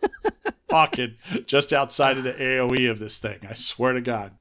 Talking 0.69 1.15
just 1.45 1.71
outside 1.73 2.17
of 2.17 2.23
the 2.23 2.33
AOE 2.33 2.89
of 2.91 2.99
this 2.99 3.19
thing. 3.19 3.39
I 3.49 3.53
swear 3.53 3.93
to 3.93 4.01
God. 4.01 4.33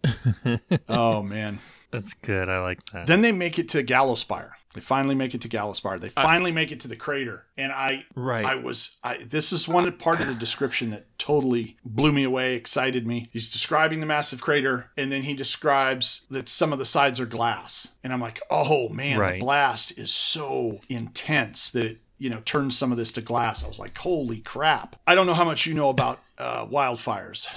Oh 0.89 1.23
man. 1.23 1.59
That's 1.93 2.15
good. 2.15 2.49
I 2.49 2.61
like 2.61 2.85
that. 2.93 3.07
Then 3.07 3.23
they 3.23 3.33
make 3.33 3.59
it 3.59 3.69
to 3.71 3.83
Gallowspire. 3.85 4.51
They 4.75 4.81
finally 4.83 5.15
make 5.15 5.35
it 5.35 5.41
to 5.43 5.49
Gallowspire. 5.49 5.99
They 5.99 6.11
finally 6.11 6.53
make 6.53 6.71
it 6.71 6.81
to 6.81 6.89
the 6.89 6.97
crater. 6.97 7.47
And 7.57 7.73
I 7.73 8.05
Right. 8.15 8.45
I 8.45 8.57
was 8.57 8.99
I 9.03 9.19
this 9.19 9.53
is 9.53 9.67
one 9.69 9.91
part 9.97 10.21
of 10.21 10.27
the 10.27 10.35
description 10.35 10.91
that 10.91 11.07
totally 11.19 11.77
blew 11.85 12.13
me 12.13 12.25
away, 12.25 12.55
excited 12.57 13.07
me. 13.07 13.29
He's 13.33 13.49
describing 13.51 14.01
the 14.01 14.07
massive 14.07 14.41
crater 14.43 14.91
and 14.97 15.11
then 15.11 15.23
he 15.23 15.33
describes 15.33 16.27
that 16.31 16.49
some 16.51 16.73
of 16.73 16.79
the 16.79 16.85
sides 16.85 17.21
are 17.21 17.27
glass. 17.27 17.89
And 18.05 18.13
I'm 18.13 18.21
like, 18.21 18.41
"Oh 18.51 18.89
man, 18.91 19.19
Right. 19.19 19.35
the 19.35 19.41
blast 19.41 19.97
is 19.97 20.11
so 20.11 20.81
intense 20.91 21.71
that 21.71 21.85
it 21.87 21.99
you 22.19 22.31
know, 22.31 22.41
turns 22.45 22.77
some 22.77 22.93
of 22.93 22.99
this 22.99 23.13
to 23.13 23.21
glass. 23.21 23.65
I 23.65 23.69
was 23.69 23.79
like, 23.79 23.97
holy 23.99 24.39
crap. 24.39 24.97
I 25.07 25.15
don't 25.15 25.27
know 25.27 25.35
how 25.35 25.45
much 25.45 25.67
you 25.67 25.75
know 25.75 25.91
about 25.91 26.21
uh, 26.39 26.67
wildfires, 26.67 27.49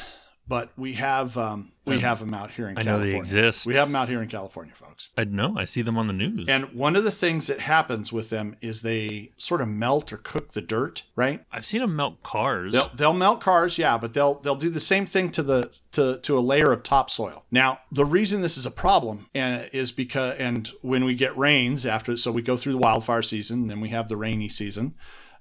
but 0.50 0.72
we 0.76 0.94
have 0.94 1.38
um, 1.38 1.72
we 1.86 2.00
have 2.00 2.20
them 2.20 2.34
out 2.34 2.52
here 2.52 2.68
in 2.68 2.78
I 2.78 2.82
know 2.82 2.98
California. 2.98 3.12
they 3.12 3.18
exist. 3.20 3.68
We 3.68 3.76
have 3.76 3.88
them 3.88 3.96
out 3.96 4.10
here 4.10 4.22
in 4.22 4.28
California, 4.28 4.74
folks. 4.74 5.10
I 5.16 5.24
know. 5.24 5.56
I 5.58 5.66
see 5.66 5.84
them 5.84 5.98
on 5.98 6.08
the 6.08 6.14
news. 6.14 6.50
And 6.50 6.74
one 6.74 6.96
of 6.96 7.04
the 7.04 7.12
things 7.12 7.48
that 7.48 7.60
happens 7.60 8.12
with 8.12 8.30
them 8.32 8.56
is 8.60 8.82
they 8.82 9.32
sort 9.38 9.62
of 9.62 9.68
melt 9.68 10.12
or 10.12 10.18
cook 10.18 10.54
the 10.54 10.62
dirt, 10.62 11.04
right? 11.16 11.46
I've 11.52 11.66
seen 11.66 11.82
them 11.82 11.96
melt 11.96 12.24
cars. 12.24 12.74
They'll, 12.74 12.90
they'll 12.96 13.14
melt 13.14 13.42
cars, 13.42 13.78
yeah, 13.78 13.98
but 14.00 14.14
they'll 14.14 14.40
they'll 14.40 14.56
do 14.56 14.72
the 14.72 14.80
same 14.80 15.06
thing 15.06 15.30
to 15.32 15.44
the 15.44 15.80
to 15.92 16.18
to 16.18 16.38
a 16.38 16.42
layer 16.42 16.72
of 16.72 16.82
topsoil. 16.82 17.46
Now, 17.52 17.80
the 17.92 18.06
reason 18.06 18.42
this 18.42 18.58
is 18.58 18.66
a 18.66 18.72
problem 18.72 19.28
uh, 19.36 19.66
is 19.72 19.92
because 19.92 20.36
and 20.40 20.70
when 20.82 21.06
we 21.06 21.14
get 21.14 21.38
rains 21.38 21.86
after, 21.86 22.18
so 22.18 22.32
we 22.32 22.42
go 22.42 22.58
through 22.58 22.74
the 22.74 22.80
wildfire 22.80 23.22
season, 23.22 23.68
then 23.68 23.80
we 23.80 23.90
have 23.90 24.10
the 24.10 24.18
rainy 24.18 24.50
season. 24.50 24.96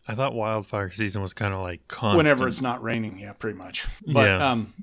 I 0.08 0.14
thought 0.14 0.34
wildfire 0.34 0.90
season 0.90 1.20
was 1.20 1.34
kind 1.34 1.52
of 1.52 1.60
like 1.60 1.86
constant. 1.86 2.16
Whenever 2.16 2.48
it's 2.48 2.62
not 2.62 2.82
raining, 2.82 3.18
yeah, 3.18 3.34
pretty 3.34 3.58
much. 3.58 3.86
But 4.06 4.26
Yeah. 4.26 4.50
um, 4.50 4.74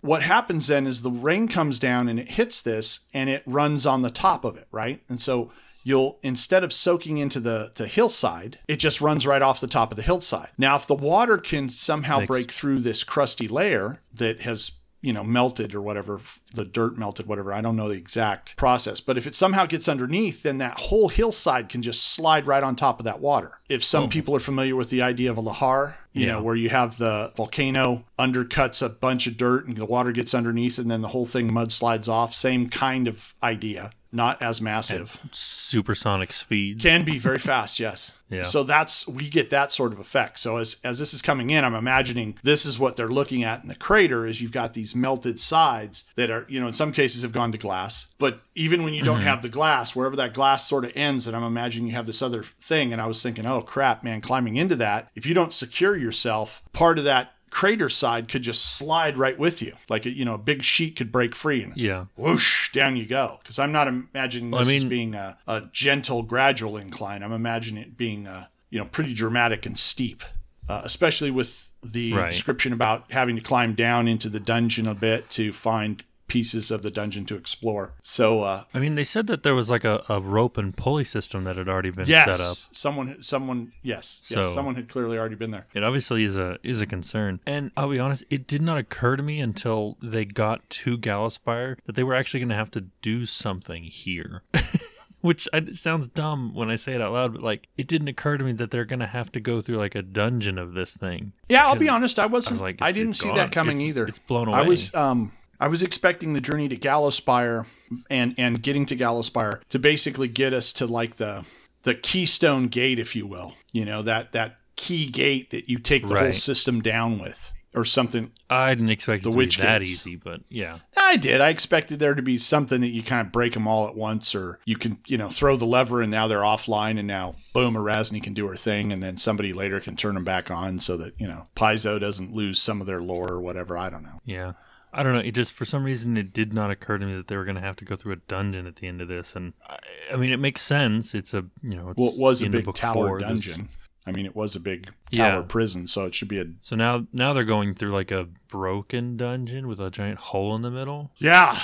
what 0.00 0.22
happens 0.22 0.68
then 0.68 0.86
is 0.86 1.02
the 1.02 1.10
rain 1.10 1.48
comes 1.48 1.78
down 1.78 2.08
and 2.08 2.18
it 2.20 2.28
hits 2.30 2.62
this 2.62 3.00
and 3.12 3.28
it 3.28 3.42
runs 3.46 3.84
on 3.84 4.02
the 4.02 4.10
top 4.10 4.44
of 4.44 4.56
it, 4.56 4.68
right? 4.70 5.02
And 5.08 5.20
so 5.20 5.50
you'll 5.84 6.18
instead 6.22 6.62
of 6.62 6.72
soaking 6.72 7.18
into 7.18 7.40
the, 7.40 7.72
the 7.74 7.86
hillside, 7.88 8.58
it 8.68 8.76
just 8.76 9.00
runs 9.00 9.26
right 9.26 9.42
off 9.42 9.60
the 9.60 9.66
top 9.66 9.90
of 9.90 9.96
the 9.96 10.02
hillside. 10.02 10.50
Now, 10.56 10.76
if 10.76 10.86
the 10.86 10.94
water 10.94 11.38
can 11.38 11.68
somehow 11.68 12.20
Makes- 12.20 12.28
break 12.28 12.52
through 12.52 12.80
this 12.80 13.02
crusty 13.02 13.48
layer 13.48 14.00
that 14.14 14.42
has 14.42 14.72
you 15.02 15.12
know 15.12 15.22
melted 15.22 15.74
or 15.74 15.82
whatever 15.82 16.20
the 16.54 16.64
dirt 16.64 16.96
melted 16.96 17.26
whatever. 17.26 17.52
I 17.52 17.60
don't 17.60 17.76
know 17.76 17.88
the 17.88 17.96
exact 17.96 18.56
process 18.56 19.00
but 19.00 19.18
if 19.18 19.26
it 19.26 19.34
somehow 19.34 19.66
gets 19.66 19.88
underneath 19.88 20.42
then 20.42 20.58
that 20.58 20.78
whole 20.78 21.08
hillside 21.08 21.68
can 21.68 21.82
just 21.82 22.02
slide 22.02 22.46
right 22.46 22.62
on 22.62 22.76
top 22.76 22.98
of 22.98 23.04
that 23.04 23.20
water. 23.20 23.58
If 23.68 23.84
some 23.84 24.04
mm-hmm. 24.04 24.10
people 24.10 24.36
are 24.36 24.40
familiar 24.40 24.76
with 24.76 24.88
the 24.88 25.02
idea 25.02 25.30
of 25.30 25.38
a 25.38 25.42
lahar 25.42 25.94
you 26.12 26.26
Yeah. 26.26 26.32
know 26.32 26.42
where 26.42 26.54
you 26.56 26.68
have 26.68 26.98
the 26.98 27.32
volcano 27.36 28.04
undercuts 28.18 28.82
a 28.84 28.88
bunch 28.88 29.26
of 29.26 29.36
dirt 29.36 29.66
and 29.66 29.76
the 29.76 29.86
water 29.86 30.12
gets 30.12 30.34
underneath 30.34 30.78
and 30.78 30.90
then 30.90 31.02
the 31.02 31.08
whole 31.08 31.26
thing 31.26 31.50
mudslides 31.50 32.08
off 32.08 32.34
same 32.34 32.68
kind 32.68 33.08
of 33.08 33.34
idea 33.42 33.90
not 34.14 34.42
as 34.42 34.60
massive 34.60 35.18
Supersonic 35.32 36.32
speed. 36.32 36.80
can 36.80 37.04
be 37.04 37.18
very 37.18 37.38
fast 37.50 37.80
yes 37.80 38.12
Yeah. 38.28 38.42
so 38.44 38.62
that's 38.62 39.06
we 39.08 39.28
get 39.28 39.50
that 39.50 39.72
sort 39.72 39.92
of 39.92 39.98
effect 39.98 40.38
so 40.38 40.56
as 40.58 40.76
as 40.84 40.98
this 40.98 41.12
is 41.14 41.22
coming 41.22 41.50
in 41.50 41.64
i'm 41.64 41.74
imagining 41.74 42.36
this 42.42 42.64
is 42.66 42.78
what 42.78 42.96
they're 42.96 43.08
looking 43.08 43.42
at 43.42 43.62
in 43.62 43.68
the 43.68 43.74
crater 43.74 44.26
is 44.26 44.40
you've 44.42 44.52
got 44.52 44.72
these 44.74 44.94
melted 44.94 45.38
sides 45.40 46.04
that 46.16 46.30
are 46.30 46.46
you 46.48 46.60
know 46.60 46.66
in 46.66 46.72
some 46.74 46.92
cases 46.92 47.22
have 47.22 47.32
gone 47.32 47.52
to 47.52 47.58
glass 47.58 48.06
but 48.18 48.40
even 48.54 48.82
when 48.84 48.92
you 48.94 49.02
don't 49.02 49.18
mm-hmm. 49.18 49.26
have 49.28 49.40
the 49.42 49.48
glass 49.48 49.96
wherever 49.96 50.16
that 50.16 50.34
glass 50.34 50.66
sort 50.68 50.84
of 50.84 50.92
ends 50.94 51.26
and 51.26 51.34
i'm 51.36 51.42
imagining 51.42 51.88
you 51.88 51.94
have 51.94 52.06
this 52.06 52.22
other 52.22 52.42
thing 52.42 52.92
and 52.92 53.00
i 53.00 53.06
was 53.06 53.22
thinking 53.22 53.46
oh 53.46 53.62
crap 53.62 54.02
man 54.04 54.20
climbing 54.20 54.56
into 54.56 54.76
that 54.76 55.10
if 55.14 55.24
you 55.26 55.32
don't 55.34 55.52
secure 55.52 55.96
yourself 56.02 56.62
part 56.72 56.98
of 56.98 57.04
that 57.04 57.32
crater 57.50 57.88
side 57.88 58.28
could 58.28 58.42
just 58.42 58.64
slide 58.76 59.16
right 59.18 59.38
with 59.38 59.60
you 59.62 59.74
like 59.90 60.06
a, 60.06 60.10
you 60.10 60.24
know 60.24 60.34
a 60.34 60.38
big 60.38 60.62
sheet 60.62 60.96
could 60.96 61.12
break 61.12 61.34
free 61.34 61.62
and 61.62 61.76
yeah. 61.76 62.06
whoosh 62.16 62.72
down 62.72 62.96
you 62.96 63.06
go 63.06 63.38
because 63.42 63.58
i'm 63.58 63.72
not 63.72 63.86
imagining 63.88 64.50
this 64.50 64.58
Well, 64.66 64.70
I 64.70 64.74
as 64.76 64.84
being 64.84 65.14
a, 65.14 65.36
a 65.46 65.62
gentle 65.70 66.22
gradual 66.22 66.76
incline 66.78 67.22
i'm 67.22 67.32
imagining 67.32 67.82
it 67.82 67.96
being 67.96 68.26
uh, 68.26 68.46
you 68.70 68.78
know 68.78 68.86
pretty 68.86 69.14
dramatic 69.14 69.66
and 69.66 69.78
steep 69.78 70.22
uh, 70.68 70.80
especially 70.84 71.30
with 71.30 71.68
the 71.84 72.12
Right. 72.14 72.30
description 72.30 72.72
about 72.72 73.10
having 73.10 73.34
to 73.36 73.42
climb 73.42 73.74
down 73.74 74.08
into 74.08 74.28
the 74.30 74.40
dungeon 74.40 74.86
a 74.86 74.94
bit 74.94 75.28
to 75.30 75.52
find 75.52 76.02
pieces 76.32 76.70
of 76.70 76.82
the 76.82 76.90
dungeon 76.90 77.24
to 77.26 77.36
explore 77.36 77.92
so 78.02 78.40
uh, 78.40 78.64
I 78.72 78.78
mean, 78.78 78.94
they 78.94 79.04
said 79.04 79.26
that 79.26 79.42
there 79.42 79.54
was 79.54 79.68
like 79.74 79.84
a, 79.84 79.96
a 80.08 80.18
rope 80.20 80.56
and 80.56 80.74
pulley 80.76 81.04
system 81.04 81.44
that 81.44 81.56
had 81.56 81.68
already 81.68 81.90
been 81.90 82.06
yes 82.08 82.24
set 82.38 82.40
up. 82.50 82.56
someone 82.74 83.22
someone 83.22 83.72
yes 83.82 84.22
yes 84.28 84.46
So- 84.46 84.52
someone 84.52 84.74
had 84.76 84.88
clearly 84.88 85.18
already 85.18 85.34
been 85.42 85.50
there 85.50 85.66
It 85.74 85.82
obviously 85.84 86.24
is 86.24 86.36
a 86.38 86.58
is 86.62 86.80
a 86.80 86.86
concern, 86.86 87.40
and 87.46 87.70
I'll 87.76 87.90
be 87.90 87.98
honest, 87.98 88.24
it 88.30 88.46
did 88.46 88.62
not 88.62 88.78
occur 88.78 89.16
to 89.16 89.22
me 89.22 89.40
until 89.40 89.98
they 90.02 90.24
got 90.24 90.58
to 90.82 90.96
Gallowspire 90.96 91.76
that 91.86 91.94
they 91.96 92.02
were 92.04 92.14
actually 92.14 92.40
going 92.40 92.48
to 92.56 92.62
have 92.62 92.70
to 92.72 92.82
do 93.02 93.26
something 93.26 93.84
here. 93.84 94.42
Which 95.20 95.48
sounds 95.72 96.08
dumb 96.08 96.52
when 96.52 96.68
I 96.68 96.74
say 96.74 96.94
it 96.94 97.00
out 97.00 97.12
loud, 97.12 97.32
but 97.34 97.42
like 97.42 97.68
it 97.76 97.86
didn't 97.86 98.08
occur 98.08 98.36
to 98.38 98.42
me 98.44 98.52
that 98.54 98.72
they're 98.72 98.84
going 98.84 98.98
to 98.98 99.06
have 99.06 99.30
to 99.32 99.40
go 99.40 99.60
through 99.62 99.76
like 99.76 99.94
a 99.94 100.02
dungeon 100.02 100.58
of 100.58 100.72
this 100.74 100.96
thing. 100.96 101.32
yeah 101.48 101.64
i'll 101.66 101.76
be 101.76 101.88
honest 101.88 102.18
i 102.18 102.26
wasn't 102.26 102.52
I 102.52 102.54
was 102.54 102.62
like, 102.62 102.82
i 102.82 102.90
didn't 102.90 103.12
see 103.12 103.28
gone. 103.28 103.36
that 103.36 103.52
coming 103.52 103.76
It's- 103.76 103.88
either 103.90 104.06
It's 104.08 104.18
blown 104.18 104.48
away. 104.48 104.58
I 104.58 104.62
was 104.62 104.92
um 104.94 105.30
I 105.62 105.68
was 105.68 105.80
expecting 105.82 106.32
the 106.32 106.40
journey 106.40 106.68
to 106.68 106.76
Gallowspire 106.76 107.66
and 108.10 108.34
and 108.36 108.60
getting 108.60 108.84
to 108.86 108.96
Gallowspire 108.96 109.60
to 109.68 109.78
basically 109.78 110.26
get 110.26 110.52
us 110.52 110.72
to 110.74 110.86
like 110.86 111.16
the 111.16 111.44
the 111.84 111.94
keystone 111.94 112.66
gate, 112.66 112.98
if 112.98 113.14
you 113.14 113.26
will. 113.28 113.54
You 113.72 113.84
know 113.84 114.02
that 114.02 114.32
that 114.32 114.56
key 114.74 115.06
gate 115.06 115.50
that 115.50 115.68
you 115.68 115.78
take 115.78 116.02
the 116.08 116.18
whole 116.18 116.32
system 116.32 116.80
down 116.80 117.18
with, 117.20 117.52
or 117.76 117.84
something. 117.84 118.32
I 118.50 118.74
didn't 118.74 118.90
expect 118.90 119.22
The 119.22 119.28
it 119.28 119.32
to 119.32 119.38
witch 119.38 119.56
be 119.58 119.62
that 119.62 119.78
gates. 119.78 119.90
easy, 119.90 120.16
but 120.16 120.40
yeah, 120.48 120.78
I 120.96 121.16
did. 121.16 121.40
I 121.40 121.50
expected 121.50 122.00
there 122.00 122.14
to 122.14 122.22
be 122.22 122.38
something 122.38 122.80
that 122.80 122.88
you 122.88 123.02
kind 123.04 123.24
of 123.24 123.32
break 123.32 123.52
them 123.52 123.68
all 123.68 123.86
at 123.86 123.94
once, 123.94 124.34
or 124.34 124.58
you 124.64 124.74
can 124.74 124.98
you 125.06 125.16
know 125.16 125.28
throw 125.28 125.56
the 125.56 125.64
lever 125.64 126.02
and 126.02 126.10
now 126.10 126.26
they're 126.26 126.38
offline, 126.40 126.98
and 126.98 127.06
now 127.06 127.36
boom, 127.54 127.74
Arazni 127.74 128.20
can 128.20 128.34
do 128.34 128.48
her 128.48 128.56
thing, 128.56 128.92
and 128.92 129.00
then 129.00 129.16
somebody 129.16 129.52
later 129.52 129.78
can 129.78 129.94
turn 129.94 130.14
them 130.14 130.24
back 130.24 130.50
on 130.50 130.80
so 130.80 130.96
that 130.96 131.14
you 131.20 131.28
know 131.28 131.44
Paizo 131.54 132.00
doesn't 132.00 132.34
lose 132.34 132.60
some 132.60 132.80
of 132.80 132.88
their 132.88 133.00
lore 133.00 133.30
or 133.30 133.40
whatever. 133.40 133.78
I 133.78 133.90
don't 133.90 134.02
know. 134.02 134.20
yeah. 134.24 134.54
I 134.92 135.02
don't 135.02 135.14
know. 135.14 135.20
It 135.20 135.32
just 135.32 135.52
for 135.52 135.64
some 135.64 135.84
reason 135.84 136.16
it 136.16 136.32
did 136.32 136.52
not 136.52 136.70
occur 136.70 136.98
to 136.98 137.06
me 137.06 137.14
that 137.16 137.28
they 137.28 137.36
were 137.36 137.44
going 137.44 137.54
to 137.56 137.60
have 137.62 137.76
to 137.76 137.84
go 137.84 137.96
through 137.96 138.12
a 138.12 138.16
dungeon 138.16 138.66
at 138.66 138.76
the 138.76 138.86
end 138.88 139.00
of 139.00 139.08
this, 139.08 139.34
and 139.34 139.52
I, 139.68 139.78
I 140.12 140.16
mean 140.16 140.32
it 140.32 140.38
makes 140.38 140.60
sense. 140.62 141.14
It's 141.14 141.32
a 141.34 141.44
you 141.62 141.76
know 141.76 141.90
it's 141.90 141.98
Well, 141.98 142.10
it 142.12 142.18
was 142.18 142.42
a 142.42 142.48
big 142.50 142.72
tower 142.74 143.18
dungeon. 143.18 143.68
I 144.06 144.10
mean, 144.10 144.26
it 144.26 144.34
was 144.34 144.56
a 144.56 144.60
big 144.60 144.86
tower 145.12 145.40
Yeah. 145.40 145.42
prison, 145.46 145.86
so 145.86 146.06
it 146.06 146.14
should 146.14 146.26
be 146.28 146.40
a 146.40 146.44
So 146.60 146.74
now 146.76 147.06
now 147.12 147.32
they're 147.32 147.44
going 147.44 147.74
through 147.74 147.92
like 147.92 148.10
a 148.10 148.28
broken 148.48 149.16
dungeon 149.16 149.66
with 149.68 149.80
a 149.80 149.90
giant 149.90 150.18
hole 150.18 150.54
in 150.56 150.62
the 150.62 150.70
middle. 150.70 151.12
yeah. 151.18 151.58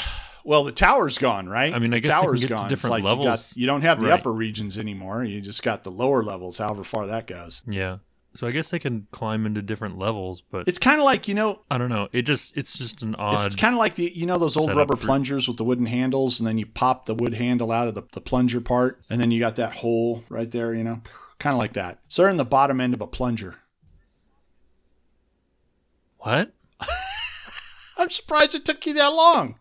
Well, 0.44 0.64
the 0.64 0.72
tower's 0.72 1.18
gone, 1.18 1.46
right? 1.46 1.74
I 1.74 1.78
mean, 1.78 1.92
I 1.92 1.96
the 1.96 2.00
guess 2.08 2.14
tower's 2.22 2.40
get 2.40 2.46
to 2.48 2.54
gone. 2.54 2.68
different 2.70 2.96
it's 2.96 3.02
like 3.02 3.04
levels. 3.04 3.26
You, 3.26 3.30
got, 3.30 3.56
you 3.60 3.66
don't 3.66 3.82
have 3.82 4.00
the 4.00 4.06
Right. 4.06 4.18
upper 4.18 4.32
regions 4.32 4.78
anymore. 4.78 5.22
You 5.22 5.42
just 5.42 5.62
got 5.62 5.84
the 5.84 5.90
lower 5.90 6.22
levels, 6.22 6.56
however 6.56 6.84
far 6.84 7.06
that 7.08 7.26
goes. 7.26 7.60
Yeah. 7.68 7.98
So 8.38 8.46
I 8.46 8.52
guess 8.52 8.68
they 8.68 8.78
can 8.78 9.08
climb 9.10 9.46
into 9.46 9.62
different 9.62 9.98
levels, 9.98 10.42
but 10.42 10.68
It's 10.68 10.78
kind 10.78 11.00
of 11.00 11.04
like 11.04 11.26
you 11.26 11.34
know, 11.34 11.62
I 11.72 11.76
don't 11.76 11.88
know. 11.88 12.08
It 12.12 12.22
just 12.22 12.56
it's 12.56 12.78
just 12.78 13.02
an 13.02 13.16
odd. 13.16 13.44
it's 13.44 13.56
kind 13.56 13.74
of 13.74 13.80
like 13.80 13.96
the 13.96 14.16
you 14.16 14.26
know 14.26 14.38
those 14.38 14.56
old 14.56 14.72
rubber 14.76 14.94
for- 14.94 15.06
plungers 15.06 15.48
with 15.48 15.56
the 15.56 15.64
wooden 15.64 15.86
handles, 15.86 16.38
and 16.38 16.46
then 16.46 16.56
you 16.56 16.64
pop 16.64 17.06
the 17.06 17.16
wood 17.16 17.34
handle 17.34 17.72
out 17.72 17.88
of 17.88 17.96
the, 17.96 18.04
the 18.12 18.20
plunger 18.20 18.60
part, 18.60 19.00
and 19.10 19.20
then 19.20 19.32
you 19.32 19.40
got 19.40 19.56
that 19.56 19.74
hole 19.74 20.22
right 20.28 20.48
there. 20.52 20.72
You 20.72 20.84
know, 20.84 21.02
kind 21.40 21.52
of 21.52 21.58
like 21.58 21.72
that. 21.72 21.98
So 22.06 22.22
they're 22.22 22.30
in 22.30 22.36
the 22.36 22.44
bottom 22.44 22.80
end 22.80 22.94
of 22.94 23.00
a 23.00 23.08
plunger. 23.08 23.56
what? 26.18 26.52
I'm 27.98 28.08
surprised 28.10 28.54
it 28.54 28.64
took 28.64 28.86
you 28.86 28.94
that 28.94 29.08
long. 29.08 29.58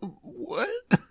What? 0.00 0.68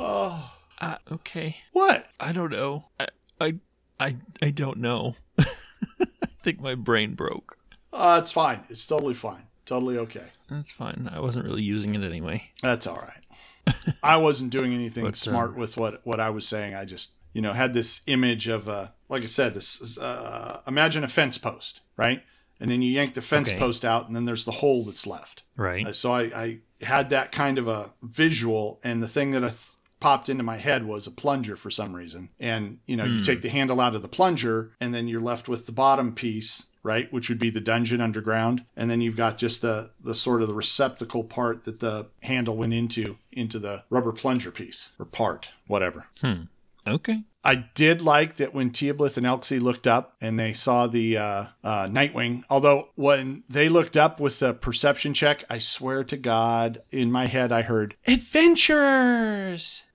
Oh, 0.00 0.52
uh, 0.80 0.98
okay. 1.10 1.56
what? 1.72 2.06
I 2.20 2.30
don't 2.30 2.52
know. 2.52 2.84
I 3.00 3.08
I 3.40 3.54
I, 3.98 4.16
I 4.40 4.50
don't 4.50 4.78
know. 4.78 5.16
I 6.00 6.26
think 6.40 6.60
my 6.60 6.74
brain 6.74 7.14
broke. 7.14 7.58
Uh, 7.92 8.18
it's 8.22 8.32
fine. 8.32 8.60
It's 8.68 8.86
totally 8.86 9.14
fine. 9.14 9.44
Totally 9.66 9.98
okay. 9.98 10.28
That's 10.48 10.72
fine. 10.72 11.10
I 11.12 11.20
wasn't 11.20 11.44
really 11.44 11.62
using 11.62 11.94
it 11.94 12.02
anyway. 12.02 12.50
That's 12.62 12.86
all 12.86 12.96
right. 12.96 13.76
I 14.02 14.16
wasn't 14.16 14.50
doing 14.50 14.72
anything 14.72 15.04
But, 15.10 15.14
uh, 15.14 15.16
smart 15.16 15.56
with 15.56 15.76
what 15.76 16.00
what 16.06 16.20
I 16.20 16.30
was 16.30 16.46
saying. 16.46 16.74
I 16.74 16.84
just 16.84 17.10
you 17.34 17.42
know 17.42 17.52
had 17.52 17.74
this 17.74 18.00
image 18.06 18.48
of 18.48 18.68
uh 18.68 18.88
like 19.08 19.22
I 19.22 19.26
said 19.26 19.52
this 19.54 19.98
uh 19.98 20.60
imagine 20.66 21.04
a 21.04 21.08
fence 21.08 21.36
post 21.38 21.82
right, 21.96 22.22
and 22.60 22.70
then 22.70 22.80
you 22.82 22.90
yank 22.90 23.12
the 23.14 23.20
fence 23.20 23.50
Okay. 23.50 23.58
post 23.58 23.84
out, 23.84 24.06
and 24.06 24.16
then 24.16 24.24
there's 24.24 24.44
the 24.46 24.52
hole 24.52 24.84
that's 24.84 25.06
left. 25.06 25.42
Right. 25.56 25.86
Uh, 25.86 25.92
So 25.92 26.12
I, 26.12 26.22
I 26.22 26.58
had 26.80 27.10
that 27.10 27.30
kind 27.32 27.58
of 27.58 27.68
a 27.68 27.92
visual, 28.02 28.80
and 28.82 29.02
the 29.02 29.08
thing 29.08 29.32
that 29.32 29.44
I 29.44 29.48
th- 29.48 29.76
popped 30.00 30.28
into 30.28 30.42
my 30.42 30.56
head 30.56 30.86
was 30.86 31.06
a 31.06 31.10
plunger 31.10 31.56
for 31.56 31.70
some 31.70 31.94
reason. 31.94 32.30
And 32.38 32.78
you 32.86 32.96
know, 32.96 33.04
you 33.04 33.20
take 33.20 33.42
the 33.42 33.48
handle 33.48 33.80
out 33.80 33.94
of 33.94 34.02
the 34.02 34.08
plunger, 34.08 34.72
and 34.80 34.94
then 34.94 35.08
you're 35.08 35.20
left 35.20 35.48
with 35.48 35.66
the 35.66 35.72
bottom 35.72 36.14
piece, 36.14 36.66
right, 36.82 37.12
which 37.12 37.28
would 37.28 37.38
be 37.38 37.50
the 37.50 37.60
dungeon 37.60 38.00
underground, 38.00 38.64
and 38.76 38.90
then 38.90 39.00
you've 39.00 39.16
got 39.16 39.38
just 39.38 39.62
the 39.62 39.90
the 40.02 40.14
sort 40.14 40.42
of 40.42 40.48
the 40.48 40.54
receptacle 40.54 41.24
part 41.24 41.64
that 41.64 41.80
the 41.80 42.06
handle 42.22 42.56
went 42.56 42.74
into 42.74 43.18
into 43.32 43.58
the 43.58 43.84
rubber 43.90 44.12
plunger 44.12 44.50
piece 44.50 44.90
or 44.98 45.04
part, 45.04 45.50
whatever. 45.66 46.06
Hmm. 46.20 46.42
Okay. 46.86 47.22
I 47.48 47.64
did 47.72 48.02
like 48.02 48.36
that 48.36 48.52
when 48.52 48.68
Teoblith 48.72 49.16
and 49.16 49.24
Elxie 49.24 49.58
looked 49.58 49.86
up 49.86 50.16
and 50.20 50.38
they 50.38 50.52
saw 50.52 50.86
the 50.86 51.16
uh, 51.16 51.44
uh, 51.64 51.86
Nightwing. 51.86 52.44
Although 52.50 52.90
when 52.94 53.42
they 53.48 53.70
looked 53.70 53.96
up 53.96 54.20
with 54.20 54.40
the 54.40 54.52
perception 54.52 55.14
check, 55.14 55.44
I 55.48 55.56
swear 55.56 56.04
to 56.04 56.18
God, 56.18 56.82
in 56.92 57.10
my 57.10 57.24
head 57.24 57.50
I 57.50 57.62
heard 57.62 57.96
adventurers. 58.06 59.84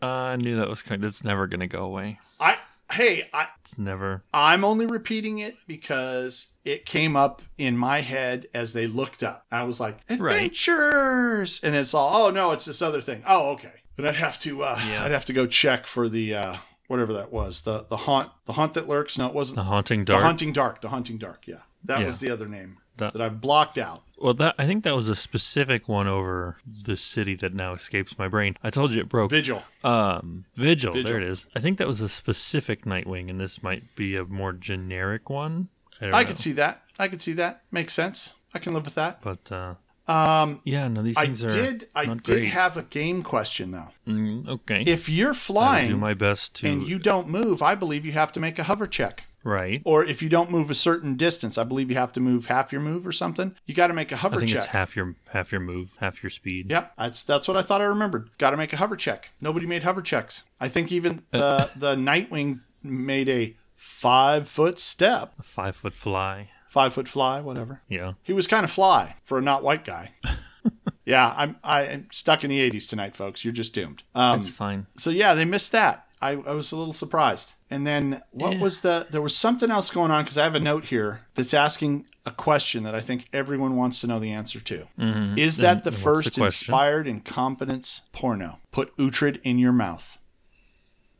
I 0.00 0.36
knew 0.36 0.56
that 0.56 0.68
was 0.70 0.80
kind. 0.80 1.04
It's 1.04 1.22
never 1.22 1.46
gonna 1.46 1.66
go 1.66 1.84
away. 1.84 2.18
I 2.40 2.56
hey, 2.92 3.28
I 3.34 3.48
It's 3.60 3.76
never. 3.76 4.24
I'm 4.32 4.64
only 4.64 4.86
repeating 4.86 5.38
it 5.38 5.56
because 5.66 6.54
it 6.64 6.86
came 6.86 7.14
up 7.14 7.42
in 7.58 7.76
my 7.76 8.00
head 8.00 8.46
as 8.54 8.72
they 8.72 8.86
looked 8.86 9.22
up. 9.22 9.44
I 9.52 9.64
was 9.64 9.80
like 9.80 9.98
adventurers, 10.08 11.60
and 11.62 11.76
it's 11.76 11.92
all 11.92 12.26
oh 12.26 12.30
no, 12.30 12.52
it's 12.52 12.64
this 12.64 12.80
other 12.80 13.02
thing. 13.02 13.22
Oh 13.26 13.50
okay, 13.50 13.81
and 13.98 14.06
I'd 14.06 14.16
have 14.16 14.38
to 14.40 14.62
uh, 14.62 14.80
Yeah. 14.88 15.04
I'd 15.04 15.10
have 15.10 15.24
to 15.26 15.32
go 15.32 15.46
check 15.46 15.86
for 15.86 16.08
the 16.08 16.34
uh, 16.34 16.56
whatever 16.88 17.12
that 17.14 17.32
was 17.32 17.62
the 17.62 17.84
the 17.88 17.96
haunt 17.98 18.30
the 18.46 18.52
haunt 18.54 18.74
that 18.74 18.88
lurks. 18.88 19.18
No, 19.18 19.26
it 19.28 19.34
wasn't 19.34 19.56
The 19.56 19.64
haunting 19.64 20.04
dark. 20.04 20.20
The 20.20 20.24
haunting 20.26 20.52
Dark. 20.52 20.80
The 20.80 20.88
Hunting 20.88 21.18
Dark. 21.18 21.46
Yeah, 21.46 21.56
that 21.84 22.00
Yeah. 22.00 22.06
was 22.06 22.18
the 22.20 22.30
other 22.30 22.48
name 22.48 22.78
That- 22.98 23.12
that, 23.14 23.22
I 23.22 23.28
blocked 23.28 23.78
out. 23.78 24.02
Well, 24.18 24.34
that 24.34 24.54
I 24.56 24.66
think 24.66 24.84
that 24.84 24.94
was 24.94 25.08
a 25.08 25.16
specific 25.16 25.88
one 25.88 26.06
over 26.06 26.58
the 26.84 26.96
city 26.96 27.34
that 27.36 27.54
now 27.54 27.72
escapes 27.72 28.16
my 28.18 28.28
brain. 28.28 28.56
I 28.62 28.70
told 28.70 28.92
you 28.92 29.00
it 29.00 29.08
broke. 29.08 29.30
Vigil. 29.30 29.64
Um, 29.82 30.44
Vigil, 30.54 30.92
Vigil. 30.92 31.10
There 31.10 31.20
it 31.20 31.26
is. 31.28 31.46
I 31.56 31.60
think 31.60 31.78
that 31.78 31.88
was 31.88 32.00
a 32.00 32.08
specific 32.08 32.84
Nightwing, 32.84 33.28
and 33.30 33.40
this 33.40 33.62
might 33.64 33.96
be 33.96 34.14
a 34.14 34.24
more 34.24 34.52
generic 34.52 35.28
one. 35.28 35.70
I, 36.00 36.10
I 36.20 36.24
could 36.24 36.38
see 36.38 36.52
that. 36.52 36.82
I 37.00 37.08
could 37.08 37.20
see 37.22 37.32
that. 37.32 37.62
Makes 37.72 37.94
sense. 37.94 38.32
I 38.54 38.58
can 38.60 38.74
live 38.74 38.84
with 38.84 38.94
that. 38.94 39.22
But 39.22 39.50
uh, 39.50 39.74
Um, 40.08 40.60
Yeah, 40.64 40.88
no, 40.88 41.02
these 41.02 41.16
I 41.16 41.26
things 41.26 41.44
are 41.44 41.50
I 41.50 41.54
did. 41.54 41.88
I 41.94 42.06
did 42.06 42.24
great. 42.24 42.44
have 42.46 42.76
a 42.76 42.82
game 42.82 43.22
question 43.22 43.70
though. 43.70 43.88
Mm, 44.06 44.48
okay. 44.48 44.82
If 44.86 45.08
you're 45.08 45.34
I'll 45.50 45.88
do 45.88 45.96
my 45.96 46.14
best 46.14 46.54
to 46.56 46.68
and 46.68 46.86
you 46.86 46.98
don't 46.98 47.28
move, 47.28 47.62
I 47.62 47.74
believe 47.74 48.04
you 48.04 48.12
have 48.12 48.32
to 48.32 48.40
make 48.40 48.58
a 48.58 48.64
hover 48.64 48.86
check. 48.86 49.24
right. 49.44 49.80
Or 49.84 50.04
if 50.04 50.20
you 50.22 50.28
don't 50.28 50.50
move 50.50 50.70
a 50.70 50.74
certain 50.74 51.14
distance, 51.16 51.56
I 51.56 51.64
believe 51.64 51.88
you 51.90 51.96
have 51.96 52.12
to 52.12 52.20
move 52.20 52.46
half 52.46 52.72
your 52.72 52.80
move 52.80 53.06
or 53.06 53.12
something. 53.12 53.54
You 53.66 53.74
got 53.74 53.88
to 53.88 53.94
make 53.94 54.10
a 54.12 54.16
hover 54.16 54.38
think 54.40 54.50
check. 54.50 54.64
it's 54.64 54.72
half 54.72 54.96
your 54.96 55.14
half 55.28 55.52
your 55.52 55.60
move, 55.60 55.96
half 56.00 56.22
your 56.22 56.30
speed. 56.30 56.70
Yep, 56.70 56.92
that's 56.98 57.22
that's 57.22 57.46
what 57.48 57.56
I 57.56 57.62
thought 57.62 57.80
I 57.80 57.84
remembered. 57.84 58.30
Got 58.38 58.50
to 58.50 58.56
make 58.56 58.72
a 58.72 58.76
hover 58.78 58.96
check. 58.96 59.30
Nobody 59.40 59.66
made 59.66 59.82
hover 59.84 60.02
checks. 60.02 60.42
I 60.60 60.68
think 60.68 60.90
even 60.90 61.22
the 61.30 61.70
the 61.76 61.94
Nightwing 61.94 62.60
made 62.82 63.28
a 63.28 63.56
five 63.76 64.48
foot 64.48 64.78
step, 64.80 65.34
A 65.38 65.42
five 65.44 65.76
foot 65.76 65.92
fly. 65.92 66.50
Five 66.72 66.94
foot 66.94 67.06
fly, 67.06 67.40
whatever. 67.40 67.82
Yeah. 67.88 68.14
He 68.22 68.32
was 68.32 68.46
kind 68.46 68.64
of 68.64 68.70
fly 68.70 69.16
for 69.24 69.38
a 69.38 69.42
not 69.42 69.62
white 69.62 69.84
guy. 69.84 70.12
yeah, 71.04 71.32
I'm 71.36 71.56
I 71.62 71.82
am 71.84 72.08
stuck 72.10 72.42
in 72.44 72.50
the 72.50 72.70
'80s 72.70 72.88
tonight, 72.88 73.14
folks. 73.14 73.44
You're 73.44 73.52
just 73.52 73.74
doomed. 73.74 74.02
Um, 74.14 74.40
It's 74.40 74.50
fine. 74.50 74.86
so 74.96 75.10
yeah, 75.10 75.34
they 75.34 75.44
missed 75.44 75.72
that. 75.72 76.06
I, 76.22 76.30
I 76.30 76.52
was 76.52 76.70
a 76.72 76.76
little 76.76 76.92
surprised. 76.94 77.54
And 77.68 77.84
then 77.86 78.22
what 78.30 78.52
Yeah. 78.54 78.60
was 78.60 78.80
the? 78.80 79.06
There 79.10 79.20
was 79.22 79.36
something 79.36 79.70
else 79.70 79.90
going 79.90 80.10
on 80.10 80.22
because 80.22 80.38
I 80.38 80.44
have 80.44 80.54
a 80.54 80.60
note 80.60 80.86
here 80.86 81.22
that's 81.34 81.52
asking 81.52 82.06
a 82.24 82.30
question 82.30 82.84
that 82.84 82.94
I 82.94 83.00
think 83.00 83.28
everyone 83.32 83.74
wants 83.76 84.00
to 84.00 84.06
know 84.06 84.20
the 84.20 84.30
answer 84.32 84.60
to. 84.60 84.86
Mhm. 84.98 85.36
Is 85.36 85.58
And- 85.58 85.64
that 85.66 85.84
the 85.84 85.90
and 85.90 85.98
first 85.98 86.28
question? 86.38 86.44
inspired 86.44 87.06
incompetence 87.08 88.02
porno? 88.12 88.60
Put 88.70 88.96
Uhtred 88.96 89.40
in 89.42 89.58
your 89.58 89.72
mouth. 89.72 90.18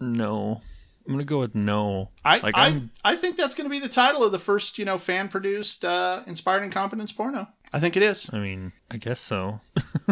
No. 0.01 0.61
I'm 1.07 1.13
gonna 1.15 1.25
go 1.25 1.39
with 1.41 1.55
no. 1.55 2.11
I 2.25 2.39
Like, 2.39 2.57
I, 2.57 2.67
I'm- 2.69 2.91
think 3.17 3.37
that's 3.37 3.55
going 3.55 3.65
to 3.67 3.71
be 3.71 3.79
the 3.81 3.89
title 3.89 4.25
of 4.25 4.33
the 4.33 4.39
first 4.39 4.79
you 4.79 4.85
know 4.85 4.99
fan 4.99 5.29
produced 5.29 5.85
uh, 5.85 6.23
inspired 6.27 6.63
incompetence 6.63 7.13
porno. 7.13 7.49
I 7.73 7.79
think 7.81 7.97
it 7.97 8.03
is. 8.03 8.29
I 8.33 8.39
mean, 8.39 8.73
I 8.91 8.97
guess 8.99 9.21
so. 9.21 9.61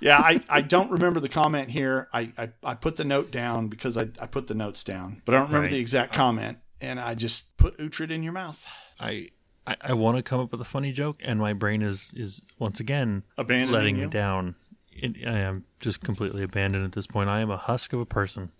Yeah, 0.00 0.18
I, 0.18 0.42
I 0.48 0.60
don't 0.60 0.90
remember 0.90 1.20
the 1.20 1.28
comment 1.28 1.70
here. 1.70 2.06
I, 2.12 2.30
I, 2.36 2.50
I 2.62 2.74
put 2.74 2.96
the 2.96 3.04
note 3.04 3.30
down 3.30 3.68
because 3.68 3.96
I, 3.96 4.02
I 4.20 4.26
put 4.26 4.46
the 4.46 4.54
notes 4.54 4.84
down, 4.84 5.22
but 5.24 5.34
I 5.34 5.38
don't 5.38 5.46
remember 5.48 5.64
Right. 5.64 5.72
the 5.72 5.78
exact 5.80 6.12
comment. 6.12 6.58
And 6.82 7.00
I 7.00 7.14
just 7.14 7.56
put 7.56 7.78
Uhtred 7.78 8.10
in 8.10 8.22
your 8.22 8.34
mouth. 8.34 8.64
I 9.00 9.30
I, 9.66 9.76
I 9.80 9.92
want 9.94 10.18
to 10.18 10.22
come 10.22 10.38
up 10.38 10.52
with 10.52 10.60
a 10.60 10.64
funny 10.66 10.92
joke, 10.92 11.20
and 11.24 11.40
my 11.40 11.54
brain 11.54 11.80
is 11.82 12.12
is 12.14 12.42
once 12.58 12.78
again 12.78 13.22
Abandoning 13.38 13.72
letting 13.72 13.96
you. 13.96 14.02
me 14.04 14.10
down. 14.10 14.54
It, 15.02 15.26
I 15.26 15.38
am 15.38 15.64
just 15.80 16.00
completely 16.00 16.42
abandoned 16.42 16.84
at 16.84 16.92
this 16.92 17.06
point. 17.06 17.28
I 17.28 17.40
am 17.40 17.50
a 17.50 17.56
husk 17.56 17.92
of 17.92 18.00
a 18.00 18.06
person. 18.06 18.52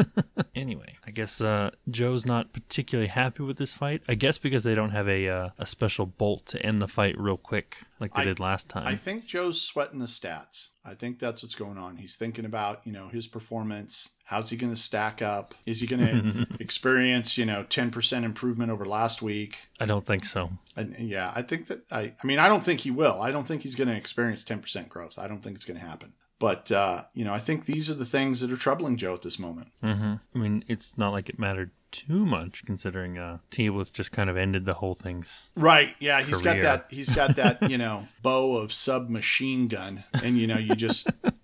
anyway, 0.54 0.96
I 1.06 1.10
guess 1.10 1.40
uh, 1.40 1.70
Joe's 1.88 2.24
not 2.26 2.52
particularly 2.52 3.08
happy 3.08 3.42
with 3.42 3.58
this 3.58 3.74
fight. 3.74 4.02
I 4.08 4.14
guess 4.14 4.38
because 4.38 4.64
they 4.64 4.74
don't 4.74 4.90
have 4.90 5.08
a 5.08 5.28
uh, 5.28 5.48
a 5.58 5.66
special 5.66 6.06
bolt 6.06 6.46
to 6.46 6.64
end 6.64 6.80
the 6.82 6.88
fight 6.88 7.18
real 7.18 7.36
quick 7.36 7.78
like 8.00 8.14
they 8.14 8.22
I- 8.22 8.24
did 8.24 8.40
last 8.40 8.68
time. 8.68 8.86
I 8.86 8.96
think 8.96 9.26
Joe's 9.26 9.60
sweating 9.60 9.98
the 9.98 10.06
stats. 10.06 10.70
I 10.84 10.94
think 10.94 11.18
that's 11.18 11.42
what's 11.42 11.54
going 11.54 11.78
on. 11.78 11.96
He's 11.96 12.16
thinking 12.16 12.44
about, 12.44 12.80
you 12.84 12.92
know, 12.92 13.08
his 13.08 13.26
performance. 13.26 14.10
How's 14.24 14.50
he 14.50 14.56
going 14.56 14.72
to 14.72 14.80
stack 14.80 15.20
up? 15.22 15.54
Is 15.66 15.80
he 15.80 15.86
going 15.86 16.00
to 16.48 16.56
experience, 16.58 17.36
you 17.36 17.44
know, 17.44 17.64
10% 17.64 18.24
improvement 18.24 18.70
over 18.70 18.84
last 18.84 19.22
week? 19.22 19.68
I 19.78 19.86
don't 19.86 20.06
think 20.06 20.24
so. 20.24 20.50
And 20.76 20.96
yeah, 20.98 21.32
I 21.34 21.42
think 21.42 21.66
that 21.66 21.84
I 21.92 22.14
I 22.22 22.26
mean, 22.26 22.38
I 22.38 22.48
don't 22.48 22.64
think 22.64 22.80
he 22.80 22.90
will. 22.90 23.20
I 23.20 23.30
don't 23.32 23.46
think 23.46 23.62
he's 23.62 23.74
going 23.74 23.88
to 23.88 23.94
experience 23.94 24.42
10% 24.42 24.88
growth. 24.88 25.18
I 25.18 25.28
don't 25.28 25.42
think 25.42 25.56
it's 25.56 25.64
going 25.64 25.78
to 25.78 25.86
happen. 25.86 26.14
But 26.38 26.72
uh, 26.72 27.04
you 27.14 27.24
know, 27.24 27.32
I 27.32 27.38
think 27.38 27.66
these 27.66 27.88
are 27.90 27.94
the 27.94 28.04
things 28.04 28.40
that 28.40 28.50
are 28.50 28.56
troubling 28.56 28.96
Joe 28.96 29.14
at 29.14 29.22
this 29.22 29.38
moment. 29.38 29.68
hmm 29.80 30.14
I 30.34 30.38
mean, 30.38 30.64
it's 30.68 30.98
not 30.98 31.12
like 31.12 31.28
it 31.28 31.38
mattered 31.38 31.70
too 31.92 32.26
much 32.26 32.64
considering 32.66 33.16
uh, 33.18 33.38
T-Wolf 33.52 33.92
just 33.92 34.10
kind 34.10 34.28
of 34.28 34.36
ended 34.36 34.64
the 34.64 34.74
whole 34.74 34.94
thing's. 34.94 35.46
Right. 35.54 35.94
Yeah, 36.00 36.22
he's 36.22 36.42
got 36.42 36.60
that 36.60 36.86
he's 36.90 37.10
got 37.10 37.36
that, 37.36 37.70
you 37.70 37.78
know, 37.78 38.08
bow 38.22 38.56
of 38.56 38.72
submachine 38.72 39.68
gun 39.68 40.02
and 40.12 40.36
you 40.36 40.48
know, 40.48 40.58
you 40.58 40.74
just 40.74 41.08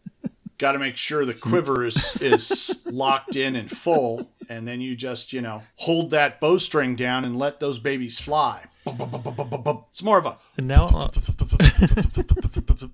got 0.61 0.73
to 0.73 0.79
make 0.79 0.97
sure 0.97 1.25
the 1.25 1.35
quiver 1.35 1.85
is 1.87 2.17
is 2.21 2.83
locked 2.87 3.35
in 3.35 3.57
and 3.57 3.71
full 3.71 4.31
and 4.51 4.67
then 4.67 4.81
you 4.81 4.97
just, 4.97 5.33
you 5.33 5.41
know, 5.41 5.63
hold 5.77 6.11
that 6.11 6.41
bowstring 6.41 6.97
down 6.97 7.25
and 7.25 7.39
let 7.39 7.61
those 7.61 7.79
babies 7.79 8.19
fly. 8.19 8.65
It's 8.85 10.03
more 10.03 10.19
of 10.19 10.27
a 10.27 10.37
And 10.57 10.67
now, 10.67 10.87
uh, 10.87 11.09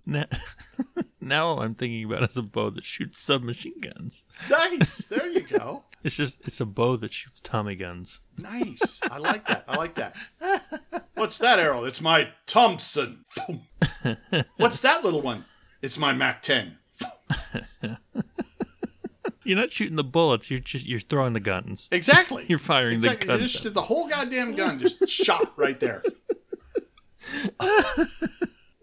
now, 1.21 1.59
I'm 1.59 1.75
thinking 1.75 2.05
about 2.05 2.25
as 2.25 2.37
a 2.37 2.43
bow 2.43 2.71
that 2.71 2.85
shoots 2.85 3.19
submachine 3.21 3.81
guns. 3.81 4.25
nice. 4.51 5.07
There 5.07 5.27
you 5.29 5.43
go. 5.43 5.85
It's 6.05 6.15
just 6.15 6.39
it's 6.45 6.61
a 6.61 6.67
bow 6.67 6.97
that 6.99 7.13
shoots 7.13 7.41
Tommy 7.41 7.75
guns. 7.75 8.21
Nice. 8.39 9.01
I 9.11 9.19
like 9.19 9.49
that. 9.49 9.65
I 9.67 9.75
like 9.75 9.97
that. 9.97 10.15
What's 11.15 11.39
that 11.39 11.59
arrow? 11.59 11.83
It's 11.83 12.01
my 12.01 12.29
Thompson. 12.47 13.25
What's 14.57 14.79
that 14.81 15.03
little 15.03 15.21
one? 15.21 15.47
It's 15.83 15.99
my 15.99 16.13
Mac 16.13 16.43
10. 16.43 16.79
You're 19.45 19.57
not 19.57 19.73
shooting 19.73 19.95
the 19.97 20.03
bullets. 20.05 20.51
You're 20.51 20.59
just 20.59 20.87
you're 20.87 20.99
throwing 20.99 21.33
the 21.33 21.41
guns. 21.41 21.89
Exactly. 21.93 22.45
You're 22.49 22.59
firing 22.59 22.95
exactly. 22.95 23.29
the 23.29 23.39
guns. 23.39 23.53
just 23.53 23.75
the 23.75 23.81
whole 23.83 24.09
goddamn 24.09 24.55
gun 24.57 24.81
just 24.81 25.09
shot 25.09 25.53
right 25.57 25.79
there. 25.79 26.03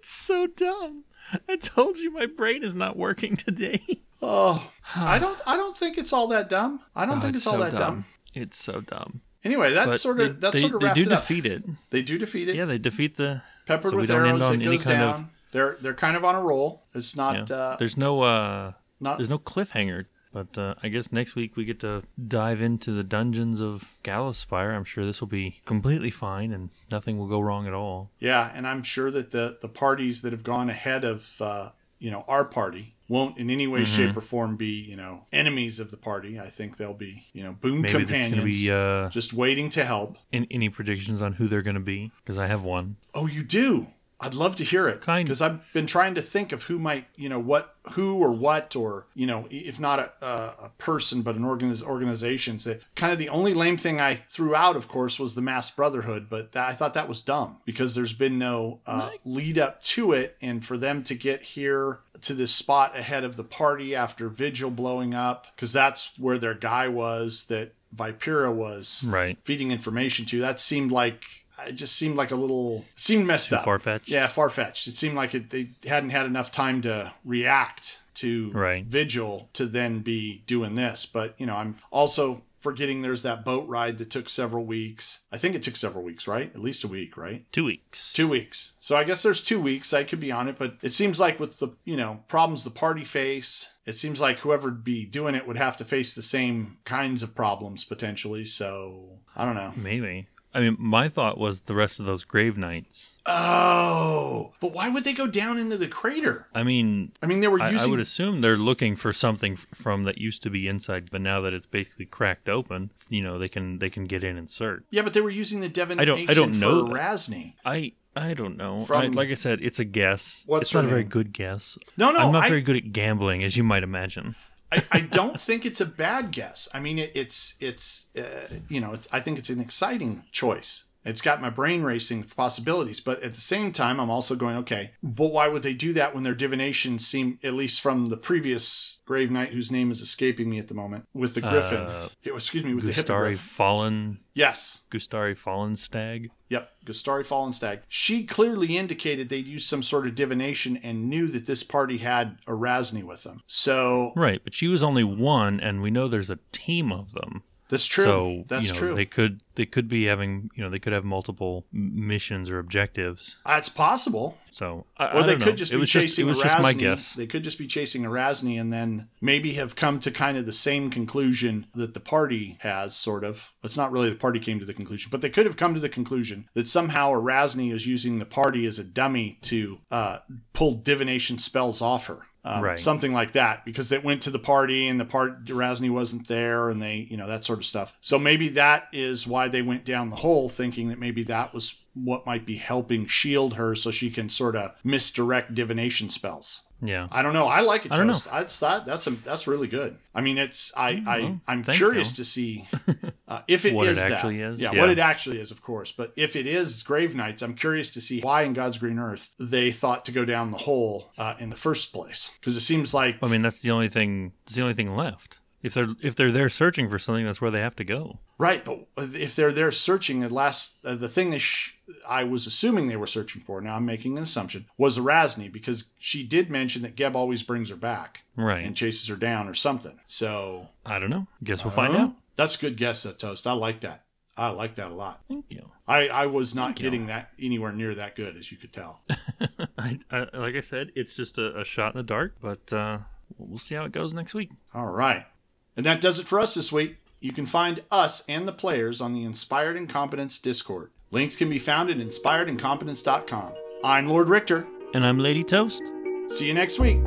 so 0.02 0.48
dumb. 0.48 1.04
I 1.50 1.56
told 1.58 1.98
you 1.98 2.12
my 2.12 2.26
brain 2.28 2.64
is 2.64 2.76
not 2.76 2.96
working 2.98 3.36
today. 3.36 3.82
Oh, 4.22 4.70
I 4.96 5.20
don't. 5.20 5.38
I 5.46 5.58
don't 5.58 5.76
think 5.76 5.98
it's 5.98 6.14
all 6.14 6.28
that 6.30 6.50
dumb. 6.50 6.80
I 6.96 7.06
don't 7.06 7.18
Oh, 7.18 7.22
think 7.22 7.36
it's, 7.36 7.46
all 7.48 7.54
so 7.56 7.60
that 7.64 7.74
dumb. 7.74 8.06
It's 8.34 8.58
so 8.62 8.80
dumb. 8.82 9.20
Anyway, 9.44 9.74
that 9.74 9.88
But 9.88 10.00
sort 10.00 10.18
they, 10.18 10.26
of 10.28 10.40
that 10.42 10.54
they, 10.54 10.62
sort 10.62 10.76
of 10.76 10.80
they 10.80 10.94
do 10.94 11.02
it 11.02 11.12
up. 11.12 11.20
defeat 11.20 11.46
it. 11.46 11.64
They 11.90 12.02
do 12.04 12.18
defeat 12.18 12.48
it. 12.48 12.56
Yeah, 12.56 12.64
they 12.66 12.78
defeat 12.78 13.18
the. 13.18 13.42
Peppered 13.68 13.92
so 13.92 13.98
we 13.98 14.02
with 14.02 14.10
don't 14.10 14.20
arrows, 14.26 14.34
end 14.36 14.44
on 14.44 14.54
it 14.54 14.66
any 14.66 14.76
goes 14.78 14.84
kind 14.86 15.00
down. 15.00 15.10
of- 15.16 15.26
They're 15.54 15.78
they're 15.80 15.94
kind 15.94 16.18
of 16.18 16.26
on 16.26 16.36
a 16.36 16.42
roll. 16.42 16.84
It's 16.94 17.16
not. 17.16 17.50
Yeah. 17.50 17.56
Uh, 17.56 17.76
there's 17.78 17.96
no 17.96 18.22
uh, 18.24 18.74
not. 19.00 19.18
there's 19.18 19.30
no 19.30 19.40
cliffhanger. 19.40 20.06
But 20.34 20.58
uh, 20.58 20.74
I 20.82 20.88
guess 20.90 21.12
next 21.12 21.36
week 21.36 21.56
we 21.56 21.64
get 21.64 21.80
to 21.82 22.02
dive 22.28 22.60
into 22.60 22.90
the 22.92 23.04
dungeons 23.04 23.62
of 23.62 23.86
Gallowspire. 24.04 24.76
I'm 24.76 24.84
sure 24.84 25.06
this 25.06 25.22
will 25.22 25.28
be 25.28 25.62
completely 25.64 26.10
fine 26.10 26.52
and 26.52 26.72
nothing 26.90 27.20
will 27.20 27.28
go 27.28 27.40
wrong 27.40 27.68
at 27.68 27.74
all. 27.76 28.10
Yeah, 28.18 28.52
and 28.56 28.66
I'm 28.66 28.82
sure 28.82 29.12
that 29.12 29.30
the 29.30 29.60
the 29.62 29.70
parties 29.70 30.24
that 30.24 30.34
have 30.34 30.44
gone 30.44 30.72
ahead 30.72 31.04
of 31.06 31.40
uh, 31.40 31.70
you 32.00 32.10
know 32.10 32.26
our 32.28 32.46
party 32.46 32.96
won't 33.08 33.38
in 33.38 33.52
any 33.52 33.68
way, 33.68 33.82
Mm-hmm. 33.82 34.08
shape, 34.08 34.18
or 34.18 34.22
form 34.22 34.56
be 34.56 34.72
you 34.82 34.96
know 34.96 35.26
enemies 35.32 35.78
of 35.80 35.92
the 35.92 35.98
party. 35.98 36.40
I 36.40 36.50
think 36.50 36.78
they'll 36.78 36.96
be 36.96 37.26
you 37.32 37.44
know 37.44 37.52
boon 37.52 37.82
Maybe 37.82 37.94
companions, 38.00 38.44
be 38.64 38.72
uh, 38.72 39.10
just 39.10 39.34
waiting 39.34 39.70
to 39.70 39.86
help. 39.86 40.18
in, 40.32 40.48
any 40.50 40.68
predictions 40.70 41.22
on 41.22 41.34
who 41.34 41.48
they're 41.48 41.62
going 41.62 41.76
to 41.76 41.80
be 41.80 42.12
because 42.24 42.40
I 42.40 42.48
have 42.48 42.64
one. 42.64 42.96
Oh, 43.14 43.28
you 43.28 43.44
do. 43.44 43.86
I'd 44.24 44.34
love 44.36 44.56
to 44.58 44.64
hear 44.64 44.88
it 44.88 45.02
Kind- 45.02 45.26
because 45.28 45.42
I've 45.42 45.60
been 45.74 45.86
trying 45.88 46.16
to 46.16 46.22
think 46.22 46.52
of 46.52 46.64
who 46.64 46.80
might, 46.80 47.06
you 47.16 47.28
know, 47.30 47.40
what, 47.40 47.76
who 47.92 48.16
or 48.16 48.32
what, 48.32 48.76
or 48.76 49.08
you 49.14 49.28
know, 49.28 49.46
if 49.52 49.80
not 49.80 50.00
a, 50.00 50.26
a, 50.26 50.72
person 50.78 51.22
but 51.22 51.36
an 51.36 51.44
organiz- 51.44 51.84
organizations. 51.84 52.64
That 52.64 52.84
kind 52.96 53.12
of 53.12 53.20
the 53.20 53.30
only 53.30 53.54
lame 53.54 53.76
thing 53.78 54.00
I 54.00 54.16
threw 54.16 54.56
out, 54.56 54.76
of 54.76 54.88
course, 54.88 55.20
was 55.20 55.36
the 55.36 55.42
Mass 55.42 55.70
Brotherhood, 55.70 56.28
but 56.30 56.54
that, 56.54 56.70
I 56.70 56.74
thought 56.74 56.94
that 56.94 57.10
was 57.10 57.22
dumb 57.22 57.60
because 57.66 57.96
there's 57.96 58.14
been 58.14 58.40
no 58.40 58.80
uh, 58.86 59.10
lead 59.26 59.58
up 59.58 59.84
to 59.84 60.14
it, 60.14 60.38
and 60.42 60.64
for 60.64 60.78
them 60.78 61.04
to 61.04 61.16
get 61.16 61.42
here 61.42 62.00
to 62.22 62.34
this 62.34 62.56
spot 62.56 62.98
ahead 62.98 63.26
of 63.26 63.36
the 63.36 63.44
party 63.44 63.94
after 63.96 64.30
Vigil 64.30 64.72
blowing 64.72 65.14
up, 65.14 65.48
because 65.56 65.74
that's 65.74 66.12
where 66.18 66.38
their 66.38 66.54
guy 66.54 66.88
was 66.88 67.46
that 67.50 67.74
Vipera 67.94 68.52
was 68.54 69.04
Right. 69.06 69.38
feeding 69.44 69.72
information 69.72 70.26
to. 70.28 70.40
That 70.40 70.60
seemed 70.60 70.92
like 70.92 71.26
it 71.68 71.74
just 71.74 71.96
seemed 71.96 72.16
like 72.16 72.32
a 72.32 72.36
little 72.36 72.86
seemed 72.96 73.26
messed 73.28 73.54
up. 73.54 73.64
far-fetched? 73.66 74.10
Yeah, 74.10 74.28
far 74.28 74.50
fetched. 74.50 74.88
It 74.88 74.96
seemed 74.96 75.16
like 75.16 75.34
it, 75.36 75.50
they 75.50 75.70
hadn't 75.86 76.10
had 76.12 76.26
enough 76.26 76.52
time 76.52 76.82
to 76.84 77.14
react 77.24 78.00
to 78.16 78.52
Right. 78.52 78.86
Vigil 78.86 79.50
to 79.54 79.66
then 79.66 80.00
be 80.00 80.44
doing 80.46 80.76
this. 80.76 81.06
But 81.06 81.36
you 81.38 81.46
know, 81.46 81.56
I'm 81.56 81.78
also 81.92 82.44
forgetting 82.60 83.02
there's 83.02 83.24
that 83.24 83.44
boat 83.44 83.68
ride 83.68 83.98
that 83.98 84.10
took 84.10 84.30
several 84.30 84.64
weeks. 84.64 85.22
I 85.34 85.38
think 85.38 85.54
it 85.54 85.64
took 85.64 85.76
several 85.76 86.04
weeks, 86.04 86.28
right? 86.28 86.50
At 86.56 86.62
least 86.62 86.86
a 86.86 86.88
week, 86.88 87.18
right? 87.18 87.46
Two 87.52 87.66
weeks. 87.66 88.14
Two 88.14 88.28
weeks. 88.30 88.72
So 88.80 88.96
I 88.96 89.04
guess 89.04 89.22
there's 89.22 89.42
two 89.42 89.60
weeks. 89.60 89.94
I 89.94 90.04
could 90.06 90.22
be 90.22 90.32
on 90.32 90.48
it, 90.48 90.58
but 90.58 90.78
it 90.82 90.94
seems 90.94 91.20
like 91.20 91.40
with 91.40 91.60
the 91.60 91.70
you 91.84 91.98
know 91.98 92.24
problems 92.28 92.64
the 92.64 92.70
party 92.70 93.04
face, 93.04 93.68
it 93.86 93.98
seems 93.98 94.22
like 94.22 94.40
whoever'd 94.40 94.84
be 94.84 95.06
doing 95.06 95.36
it 95.36 95.46
would 95.46 95.58
have 95.58 95.76
to 95.78 95.86
face 95.86 96.16
the 96.16 96.22
same 96.22 96.78
kinds 96.86 97.22
of 97.22 97.36
problems 97.36 97.84
potentially. 97.84 98.46
So 98.46 99.20
I 99.36 99.44
don't 99.46 99.56
know. 99.56 99.74
Maybe. 99.76 100.28
I 100.54 100.60
mean, 100.62 100.76
my 100.80 101.10
thought 101.10 101.38
was 101.38 101.62
the 101.62 101.74
rest 101.74 102.00
of 102.00 102.06
those 102.06 102.24
Grave 102.24 102.58
Knights. 102.58 103.14
Oh, 103.26 104.52
but 104.60 104.74
why 104.74 104.90
would 104.90 105.04
they 105.04 105.14
go 105.14 105.28
down 105.28 105.58
into 105.58 105.78
the 105.78 105.88
crater? 105.88 106.48
I 106.54 106.64
mean, 106.64 107.12
I 107.22 107.26
mean, 107.26 107.42
they 107.42 107.48
were 107.48 107.62
I, 107.62 107.76
I 107.76 107.86
would 107.86 108.00
assume 108.00 108.42
they're 108.42 108.58
looking 108.58 108.96
for 108.96 109.14
something 109.14 109.56
from 109.56 110.04
that 110.04 110.18
used 110.18 110.44
to 110.44 110.50
be 110.50 110.68
inside, 110.68 111.10
but 111.12 111.22
now 111.22 111.42
that 111.42 111.54
it's 111.54 111.66
basically 111.66 112.06
cracked 112.06 112.50
open, 112.50 112.92
you 113.10 113.22
know, 113.22 113.40
they 113.40 113.50
can 113.50 113.80
they 113.80 113.90
can 113.90 114.06
get 114.06 114.24
in 114.24 114.38
and 114.38 114.50
search. 114.50 114.84
yeah, 114.92 115.02
but 115.02 115.14
they 115.14 115.22
were 115.22 115.30
using 115.30 115.62
the 115.62 115.70
divination 115.70 116.02
I 116.02 116.06
don't- 116.06 116.30
I 116.30 116.34
don't 116.34 116.60
know 116.60 116.88
for 116.88 116.94
that. 116.94 117.02
Razni. 117.02 117.54
I 117.66 117.94
I 118.16 118.34
don't 118.36 118.58
know. 118.58 118.82
I, 118.82 118.86
From- 118.86 119.12
like 119.14 119.30
I 119.30 119.34
said, 119.34 119.60
it's 119.62 119.80
a 119.80 119.86
guess. 119.86 120.44
What's 120.46 120.68
it's 120.68 120.74
not 120.74 120.82
her 120.84 120.88
a 120.88 120.90
very 120.90 121.04
good 121.04 121.34
guess. 121.34 121.78
No, 121.98 122.12
no, 122.12 122.20
I'm 122.20 122.32
not 122.32 122.44
I, 122.44 122.50
very 122.50 122.62
good 122.62 122.76
at 122.76 122.92
gambling, 122.94 123.44
as 123.44 123.58
you 123.58 123.64
might 123.64 123.82
imagine. 123.84 124.36
I, 124.74 124.84
I 124.92 125.00
don't 125.02 125.40
think 125.40 125.66
it's 125.66 125.82
a 125.82 125.86
bad 125.86 126.32
guess. 126.32 126.68
I 126.74 126.80
mean, 126.80 127.00
it, 127.00 127.12
it's 127.16 127.56
it's 127.60 128.08
uh, 128.18 128.48
you 128.70 128.82
know, 128.82 128.94
it's, 128.94 129.08
I 129.12 129.20
think 129.20 129.38
it's 129.40 129.50
an 129.50 129.60
exciting 129.60 130.24
choice. 130.32 130.86
It's 131.06 131.22
got 131.22 131.42
my 131.42 131.50
brain 131.50 131.84
racing 131.84 132.24
for 132.24 132.34
possibilities. 132.34 133.02
But 133.02 133.22
at 133.24 133.36
the 133.36 133.42
same 133.42 133.74
time, 133.74 134.00
I'm 134.00 134.10
also 134.10 134.36
going, 134.36 134.56
okay, 134.58 134.92
but 135.04 135.34
why 135.34 135.50
would 135.50 135.62
they 135.62 135.74
do 135.74 135.92
that 135.94 136.14
when 136.14 136.24
their 136.24 136.34
divination 136.34 136.98
seem, 136.98 137.40
at 137.44 137.54
least 137.54 137.82
from 137.82 138.08
the 138.08 138.16
previous 138.16 139.02
Grave 139.06 139.30
Knight, 139.30 139.50
whose 139.52 139.70
name 139.70 139.92
is 139.92 140.00
escaping 140.00 140.50
me 140.50 140.60
at 140.60 140.70
the 140.70 140.74
moment, 140.74 141.06
with 141.14 141.36
the 141.36 141.42
Griffin, 141.42 141.82
Uh, 141.82 142.08
excuse 142.24 142.64
me, 142.64 142.74
with 142.74 142.86
the 142.86 142.92
Gustari 142.92 143.32
Hippogriff. 143.32 143.40
Fallen 143.42 144.20
Yes. 144.34 144.80
Gustari 144.90 145.36
Fallen 145.36 145.76
Stag. 145.76 146.32
Yep, 146.54 146.70
Gustari 146.86 147.26
Fallen 147.26 147.52
Stag. 147.52 147.80
She 147.90 148.26
clearly 148.26 148.78
indicated 148.78 149.28
they'd 149.28 149.48
used 149.48 149.68
some 149.68 149.82
sort 149.82 150.06
of 150.06 150.14
divination 150.14 150.78
and 150.78 151.10
knew 151.10 151.26
that 151.30 151.48
this 151.48 151.64
party 151.64 151.98
had 151.98 152.38
Arazni 152.46 153.04
with 153.04 153.24
them. 153.24 153.42
So 153.48 154.14
Right, 154.16 154.40
but 154.44 154.54
she 154.54 154.68
was 154.68 154.84
only 154.84 155.04
one, 155.04 155.60
and 155.60 155.82
we 155.82 155.90
know 155.90 156.08
there's 156.08 156.30
a 156.30 156.38
team 156.52 156.92
of 156.92 157.14
them. 157.14 157.42
That's 157.74 157.88
true. 157.88 158.04
So 158.06 158.44
that's 158.48 158.68
you 158.68 158.74
know, 158.74 158.80
true. 158.80 158.96
They 158.96 159.06
could 159.06 159.42
they 159.56 159.66
could 159.66 159.88
be 159.88 160.06
having 160.06 160.52
you 160.54 160.64
know 160.64 160.70
they 160.70 160.78
could 160.78 160.94
have 160.94 161.04
multiple 161.04 161.66
missions 161.72 162.52
or 162.52 162.60
objectives. 162.60 163.38
That's 163.46 163.68
possible. 163.68 164.38
So 164.52 164.86
I, 164.96 165.08
Or 165.08 165.22
I 165.22 165.26
they 165.26 165.36
could 165.38 165.46
know. 165.48 165.52
just 165.54 165.72
it 165.72 165.78
be 165.78 165.80
was 165.80 165.90
chasing 165.90 166.08
just 166.08 166.20
it 166.20 166.24
was 166.26 166.40
a 166.40 166.44
just 166.44 166.62
my 166.62 166.74
guess. 166.74 167.14
They 167.14 167.26
could 167.26 167.44
just 167.44 167.58
be 167.58 167.66
chasing 167.66 168.04
Arazni 168.04 168.62
and 168.62 168.72
then 168.72 169.08
maybe 169.22 169.54
have 169.54 169.76
come 169.76 170.00
to 170.02 170.12
kind 170.12 170.38
of 170.38 170.46
the 170.46 170.54
same 170.54 170.92
conclusion 170.92 171.66
that 171.74 171.96
the 171.96 172.00
party 172.00 172.58
has, 172.62 172.96
sort 172.96 173.24
of. 173.24 173.52
It's 173.64 173.78
not 173.78 173.92
really 173.92 174.12
the 174.12 174.16
party 174.16 174.40
came 174.40 174.60
to 174.60 174.66
the 174.66 174.74
conclusion, 174.76 175.10
but 175.10 175.22
they 175.22 175.32
could 175.32 175.48
have 175.48 175.58
come 175.58 175.74
to 175.74 175.80
the 175.80 175.90
conclusion 175.90 176.48
that 176.54 176.68
somehow 176.68 177.12
Arazni 177.14 177.74
is 177.74 177.88
using 177.88 178.20
the 178.20 178.26
party 178.26 178.68
as 178.68 178.78
a 178.78 178.84
dummy 178.84 179.40
to 179.42 179.80
uh, 179.90 180.20
pull 180.54 180.76
divination 180.76 181.40
spells 181.40 181.82
off 181.82 182.06
her. 182.06 182.28
Um, 182.46 182.62
Right. 182.62 182.80
Something 182.80 183.14
like 183.14 183.32
that, 183.34 183.64
because 183.64 183.88
they 183.88 184.00
went 184.00 184.24
to 184.24 184.30
the 184.30 184.40
party 184.40 184.90
and 184.90 185.00
the 185.00 185.06
part 185.06 185.46
Rasni 185.46 185.90
wasn't 185.90 186.28
there, 186.28 186.70
and 186.70 186.82
they, 186.82 187.08
you 187.10 187.16
know, 187.16 187.28
that 187.28 187.46
sort 187.46 187.60
of 187.60 187.66
stuff. 187.66 187.96
So 188.02 188.20
maybe 188.20 188.50
that 188.50 188.90
is 188.92 189.26
why 189.26 189.48
they 189.48 189.62
went 189.62 189.86
down 189.86 190.10
the 190.10 190.18
hole, 190.18 190.50
thinking 190.50 190.90
that 190.90 191.00
maybe 191.00 191.24
that 191.24 191.54
was 191.54 191.76
what 191.94 192.26
might 192.26 192.46
be 192.46 192.56
helping 192.56 193.06
shield 193.06 193.54
her, 193.54 193.76
so 193.76 193.92
she 193.92 194.10
can 194.10 194.28
sort 194.28 194.58
of 194.58 194.76
misdirect 194.84 195.56
divination 195.56 196.10
spells. 196.10 196.63
Yeah. 196.86 197.08
I 197.12 197.22
don't 197.22 197.34
know. 197.34 197.48
I 197.48 197.62
like 197.62 197.86
it. 197.86 197.92
I 197.94 197.96
Toast. 197.96 198.26
That's 198.26 198.60
that. 198.60 198.86
That's 198.86 199.08
a, 199.08 199.12
that's 199.12 199.48
really 199.48 199.68
good. 199.68 199.98
I 200.14 200.22
mean, 200.22 200.38
it's 200.38 200.72
I 200.76 201.02
I 201.08 201.20
well, 201.22 201.40
I'm 201.48 201.64
thank 201.64 201.78
curious 201.78 202.12
you. 202.12 202.16
to 202.18 202.24
see 202.26 202.68
uh, 203.28 203.42
if 203.48 203.66
it 203.66 203.74
What 203.74 203.88
it 203.88 203.92
is 203.92 203.98
that. 204.00 204.12
actually 204.12 204.42
is? 204.42 204.60
Yeah, 204.60 204.72
Yeah. 204.74 204.82
what 204.82 204.90
it 204.90 205.00
actually 205.00 205.40
is, 205.40 205.50
of 205.52 205.62
course. 205.62 205.92
But 205.92 206.12
if 206.16 206.36
it 206.36 206.46
is 206.46 206.84
Grave 206.84 207.16
Knights, 207.16 207.42
I'm 207.42 207.54
curious 207.56 207.92
to 207.92 208.02
see 208.02 208.22
why 208.22 208.44
in 208.44 208.54
God's 208.54 208.78
green 208.78 209.00
earth 209.00 209.30
they 209.40 209.72
thought 209.72 210.06
to 210.06 210.12
go 210.12 210.26
down 210.26 210.52
the 210.52 210.58
hole 210.58 211.10
uh, 211.18 211.36
in 211.40 211.50
the 211.50 211.56
first 211.56 211.94
place. 211.94 212.32
Because 212.40 212.58
it 212.58 212.62
seems 212.62 212.94
like 212.94 213.18
I 213.24 213.28
mean, 213.28 213.42
that's 213.42 213.62
the 213.62 213.72
only 213.72 213.90
thing. 213.90 214.34
That's 214.46 214.56
the 214.56 214.62
only 214.64 214.74
thing 214.76 214.96
left. 214.96 215.40
If 215.64 215.74
they're 215.74 215.88
if 216.02 216.16
they're 216.16 216.32
there 216.32 216.50
searching 216.50 216.90
for 216.90 217.00
something, 217.00 217.26
that's 217.26 217.40
where 217.42 217.50
they 217.50 217.62
have 217.62 217.76
to 217.78 217.84
go. 217.86 218.20
Right, 218.38 218.64
but 218.66 218.86
if 218.98 219.36
they're 219.36 219.52
there 219.54 219.72
searching, 219.72 220.20
the 220.20 220.30
last 220.30 220.78
uh, 220.86 220.96
the 220.96 221.08
thing 221.08 221.32
that 221.32 221.40
sh- 221.40 221.72
I 222.08 222.26
was 222.26 222.46
assuming 222.46 222.88
they 222.90 222.98
were 222.98 223.08
searching 223.08 223.42
for. 223.42 223.62
Now 223.62 223.78
I'm 223.78 223.86
making 223.86 224.18
an 224.18 224.24
assumption 224.24 224.66
was 224.78 224.98
Arazni 225.00 225.50
because 225.52 225.86
she 225.98 226.24
did 226.24 226.50
mention 226.52 226.82
that 226.82 226.96
Geb 226.96 227.16
always 227.16 227.44
brings 227.44 227.70
her 227.70 227.76
back 227.78 228.24
Right. 228.36 228.66
and 228.66 228.76
chases 228.76 229.08
her 229.08 229.16
down 229.16 229.48
or 229.48 229.54
something. 229.54 229.98
So 230.06 230.68
I 230.86 231.00
don't 231.00 231.10
know. 231.10 231.28
Guess 231.44 231.64
we'll 231.64 231.74
find 231.74 231.96
Oh, 231.96 232.00
out. 232.00 232.14
That's 232.36 232.56
a 232.58 232.60
good 232.60 232.76
guess, 232.78 233.06
uh, 233.06 233.14
Toast. 233.14 233.48
I 233.48 233.54
like 233.54 233.80
that. 233.82 234.04
I 234.36 234.50
like 234.50 234.76
that 234.76 234.88
a 234.88 234.94
lot. 234.96 235.22
Thank 235.30 235.46
you. 235.50 235.70
I, 235.88 236.08
I 236.10 236.26
was 236.26 236.56
not 236.56 236.68
Thank 236.70 236.80
you. 236.80 236.84
getting 236.86 237.06
that 237.06 237.30
anywhere 237.40 237.72
near 237.72 237.94
that 237.96 238.16
good, 238.16 238.36
as 238.36 238.52
you 238.52 238.58
could 238.58 238.74
tell. 238.74 239.04
I, 239.78 240.00
I, 240.10 240.20
like 240.34 240.56
I 240.56 240.62
said, 240.62 240.92
it's 240.96 241.16
just 241.16 241.38
a, 241.38 241.60
a 241.60 241.64
shot 241.64 241.94
in 241.94 241.98
the 242.00 242.04
dark, 242.04 242.36
but 242.42 242.74
uh, 242.74 242.98
we'll 243.38 243.60
see 243.60 243.76
how 243.76 243.86
it 243.86 243.92
goes 243.92 244.14
next 244.14 244.34
week. 244.34 244.50
All 244.74 244.88
right. 244.88 245.26
And 245.76 245.86
that 245.86 246.02
does 246.02 246.20
it 246.20 246.28
for 246.28 246.40
us 246.40 246.54
this 246.54 246.72
week. 246.72 246.98
You 247.20 247.32
can 247.32 247.46
find 247.46 247.84
us 247.90 248.24
and 248.28 248.48
the 248.48 248.52
players 248.52 249.00
on 249.00 249.14
the 249.14 249.24
Inspired 249.24 249.78
Incompetence 249.78 250.40
Discord. 250.40 250.92
Links 251.12 251.36
can 251.36 251.50
be 251.50 251.60
found 251.60 251.90
at 251.90 251.98
inspiredincompetence.com. 251.98 253.54
I'm 253.84 254.08
Lord 254.08 254.30
Richter. 254.30 254.68
And 254.94 255.06
I'm 255.06 255.20
Lady 255.20 255.44
Toast. 255.44 255.84
See 256.28 256.48
you 256.48 256.54
next 256.54 256.80
week. 256.80 257.02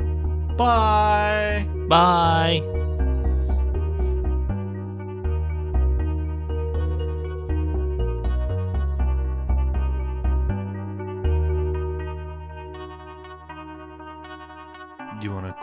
Bye. 0.57 1.67
Bye. 1.87 2.76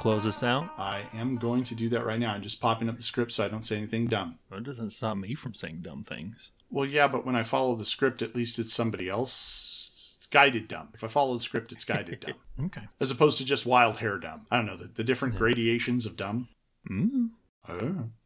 Close 0.04 0.26
us 0.26 0.42
out? 0.42 0.68
I 0.76 1.06
am 1.14 1.36
going 1.36 1.64
to 1.64 1.74
do 1.74 1.88
that 1.88 2.04
right 2.04 2.20
now. 2.20 2.34
I'm 2.34 2.42
just 2.42 2.60
popping 2.60 2.90
up 2.90 2.98
the 2.98 3.02
script 3.02 3.32
so 3.32 3.42
I 3.42 3.48
don't 3.48 3.64
say 3.64 3.78
anything 3.78 4.06
dumb. 4.06 4.38
Well, 4.50 4.60
it 4.60 4.64
doesn't 4.64 4.90
stop 4.90 5.16
me 5.16 5.34
from 5.34 5.54
saying 5.54 5.78
dumb 5.80 6.04
things. 6.04 6.52
Well, 6.70 6.84
yeah, 6.84 7.08
but 7.08 7.24
when 7.24 7.34
I 7.34 7.42
follow 7.42 7.74
the 7.74 7.86
script, 7.86 8.20
at 8.20 8.36
least 8.36 8.58
it's 8.58 8.74
somebody 8.74 9.08
else. 9.08 10.14
It's 10.18 10.26
guided 10.26 10.68
dumb. 10.68 10.90
If 10.92 11.04
I 11.04 11.08
follow 11.08 11.32
the 11.32 11.40
script, 11.40 11.72
it's 11.72 11.86
guided 11.86 12.20
dumb. 12.20 12.34
Okay. 12.66 12.82
As 13.00 13.10
opposed 13.10 13.38
to 13.38 13.46
just 13.46 13.64
wild 13.64 13.96
hair 13.96 14.18
dumb. 14.18 14.46
I 14.50 14.58
don't 14.58 14.66
know, 14.66 14.76
the, 14.76 14.88
the 14.88 15.02
different 15.02 15.36
gradations 15.36 16.04
of 16.04 16.16
dumb. 16.16 16.48
Mm. 16.88 17.30
Oh. 17.66 18.10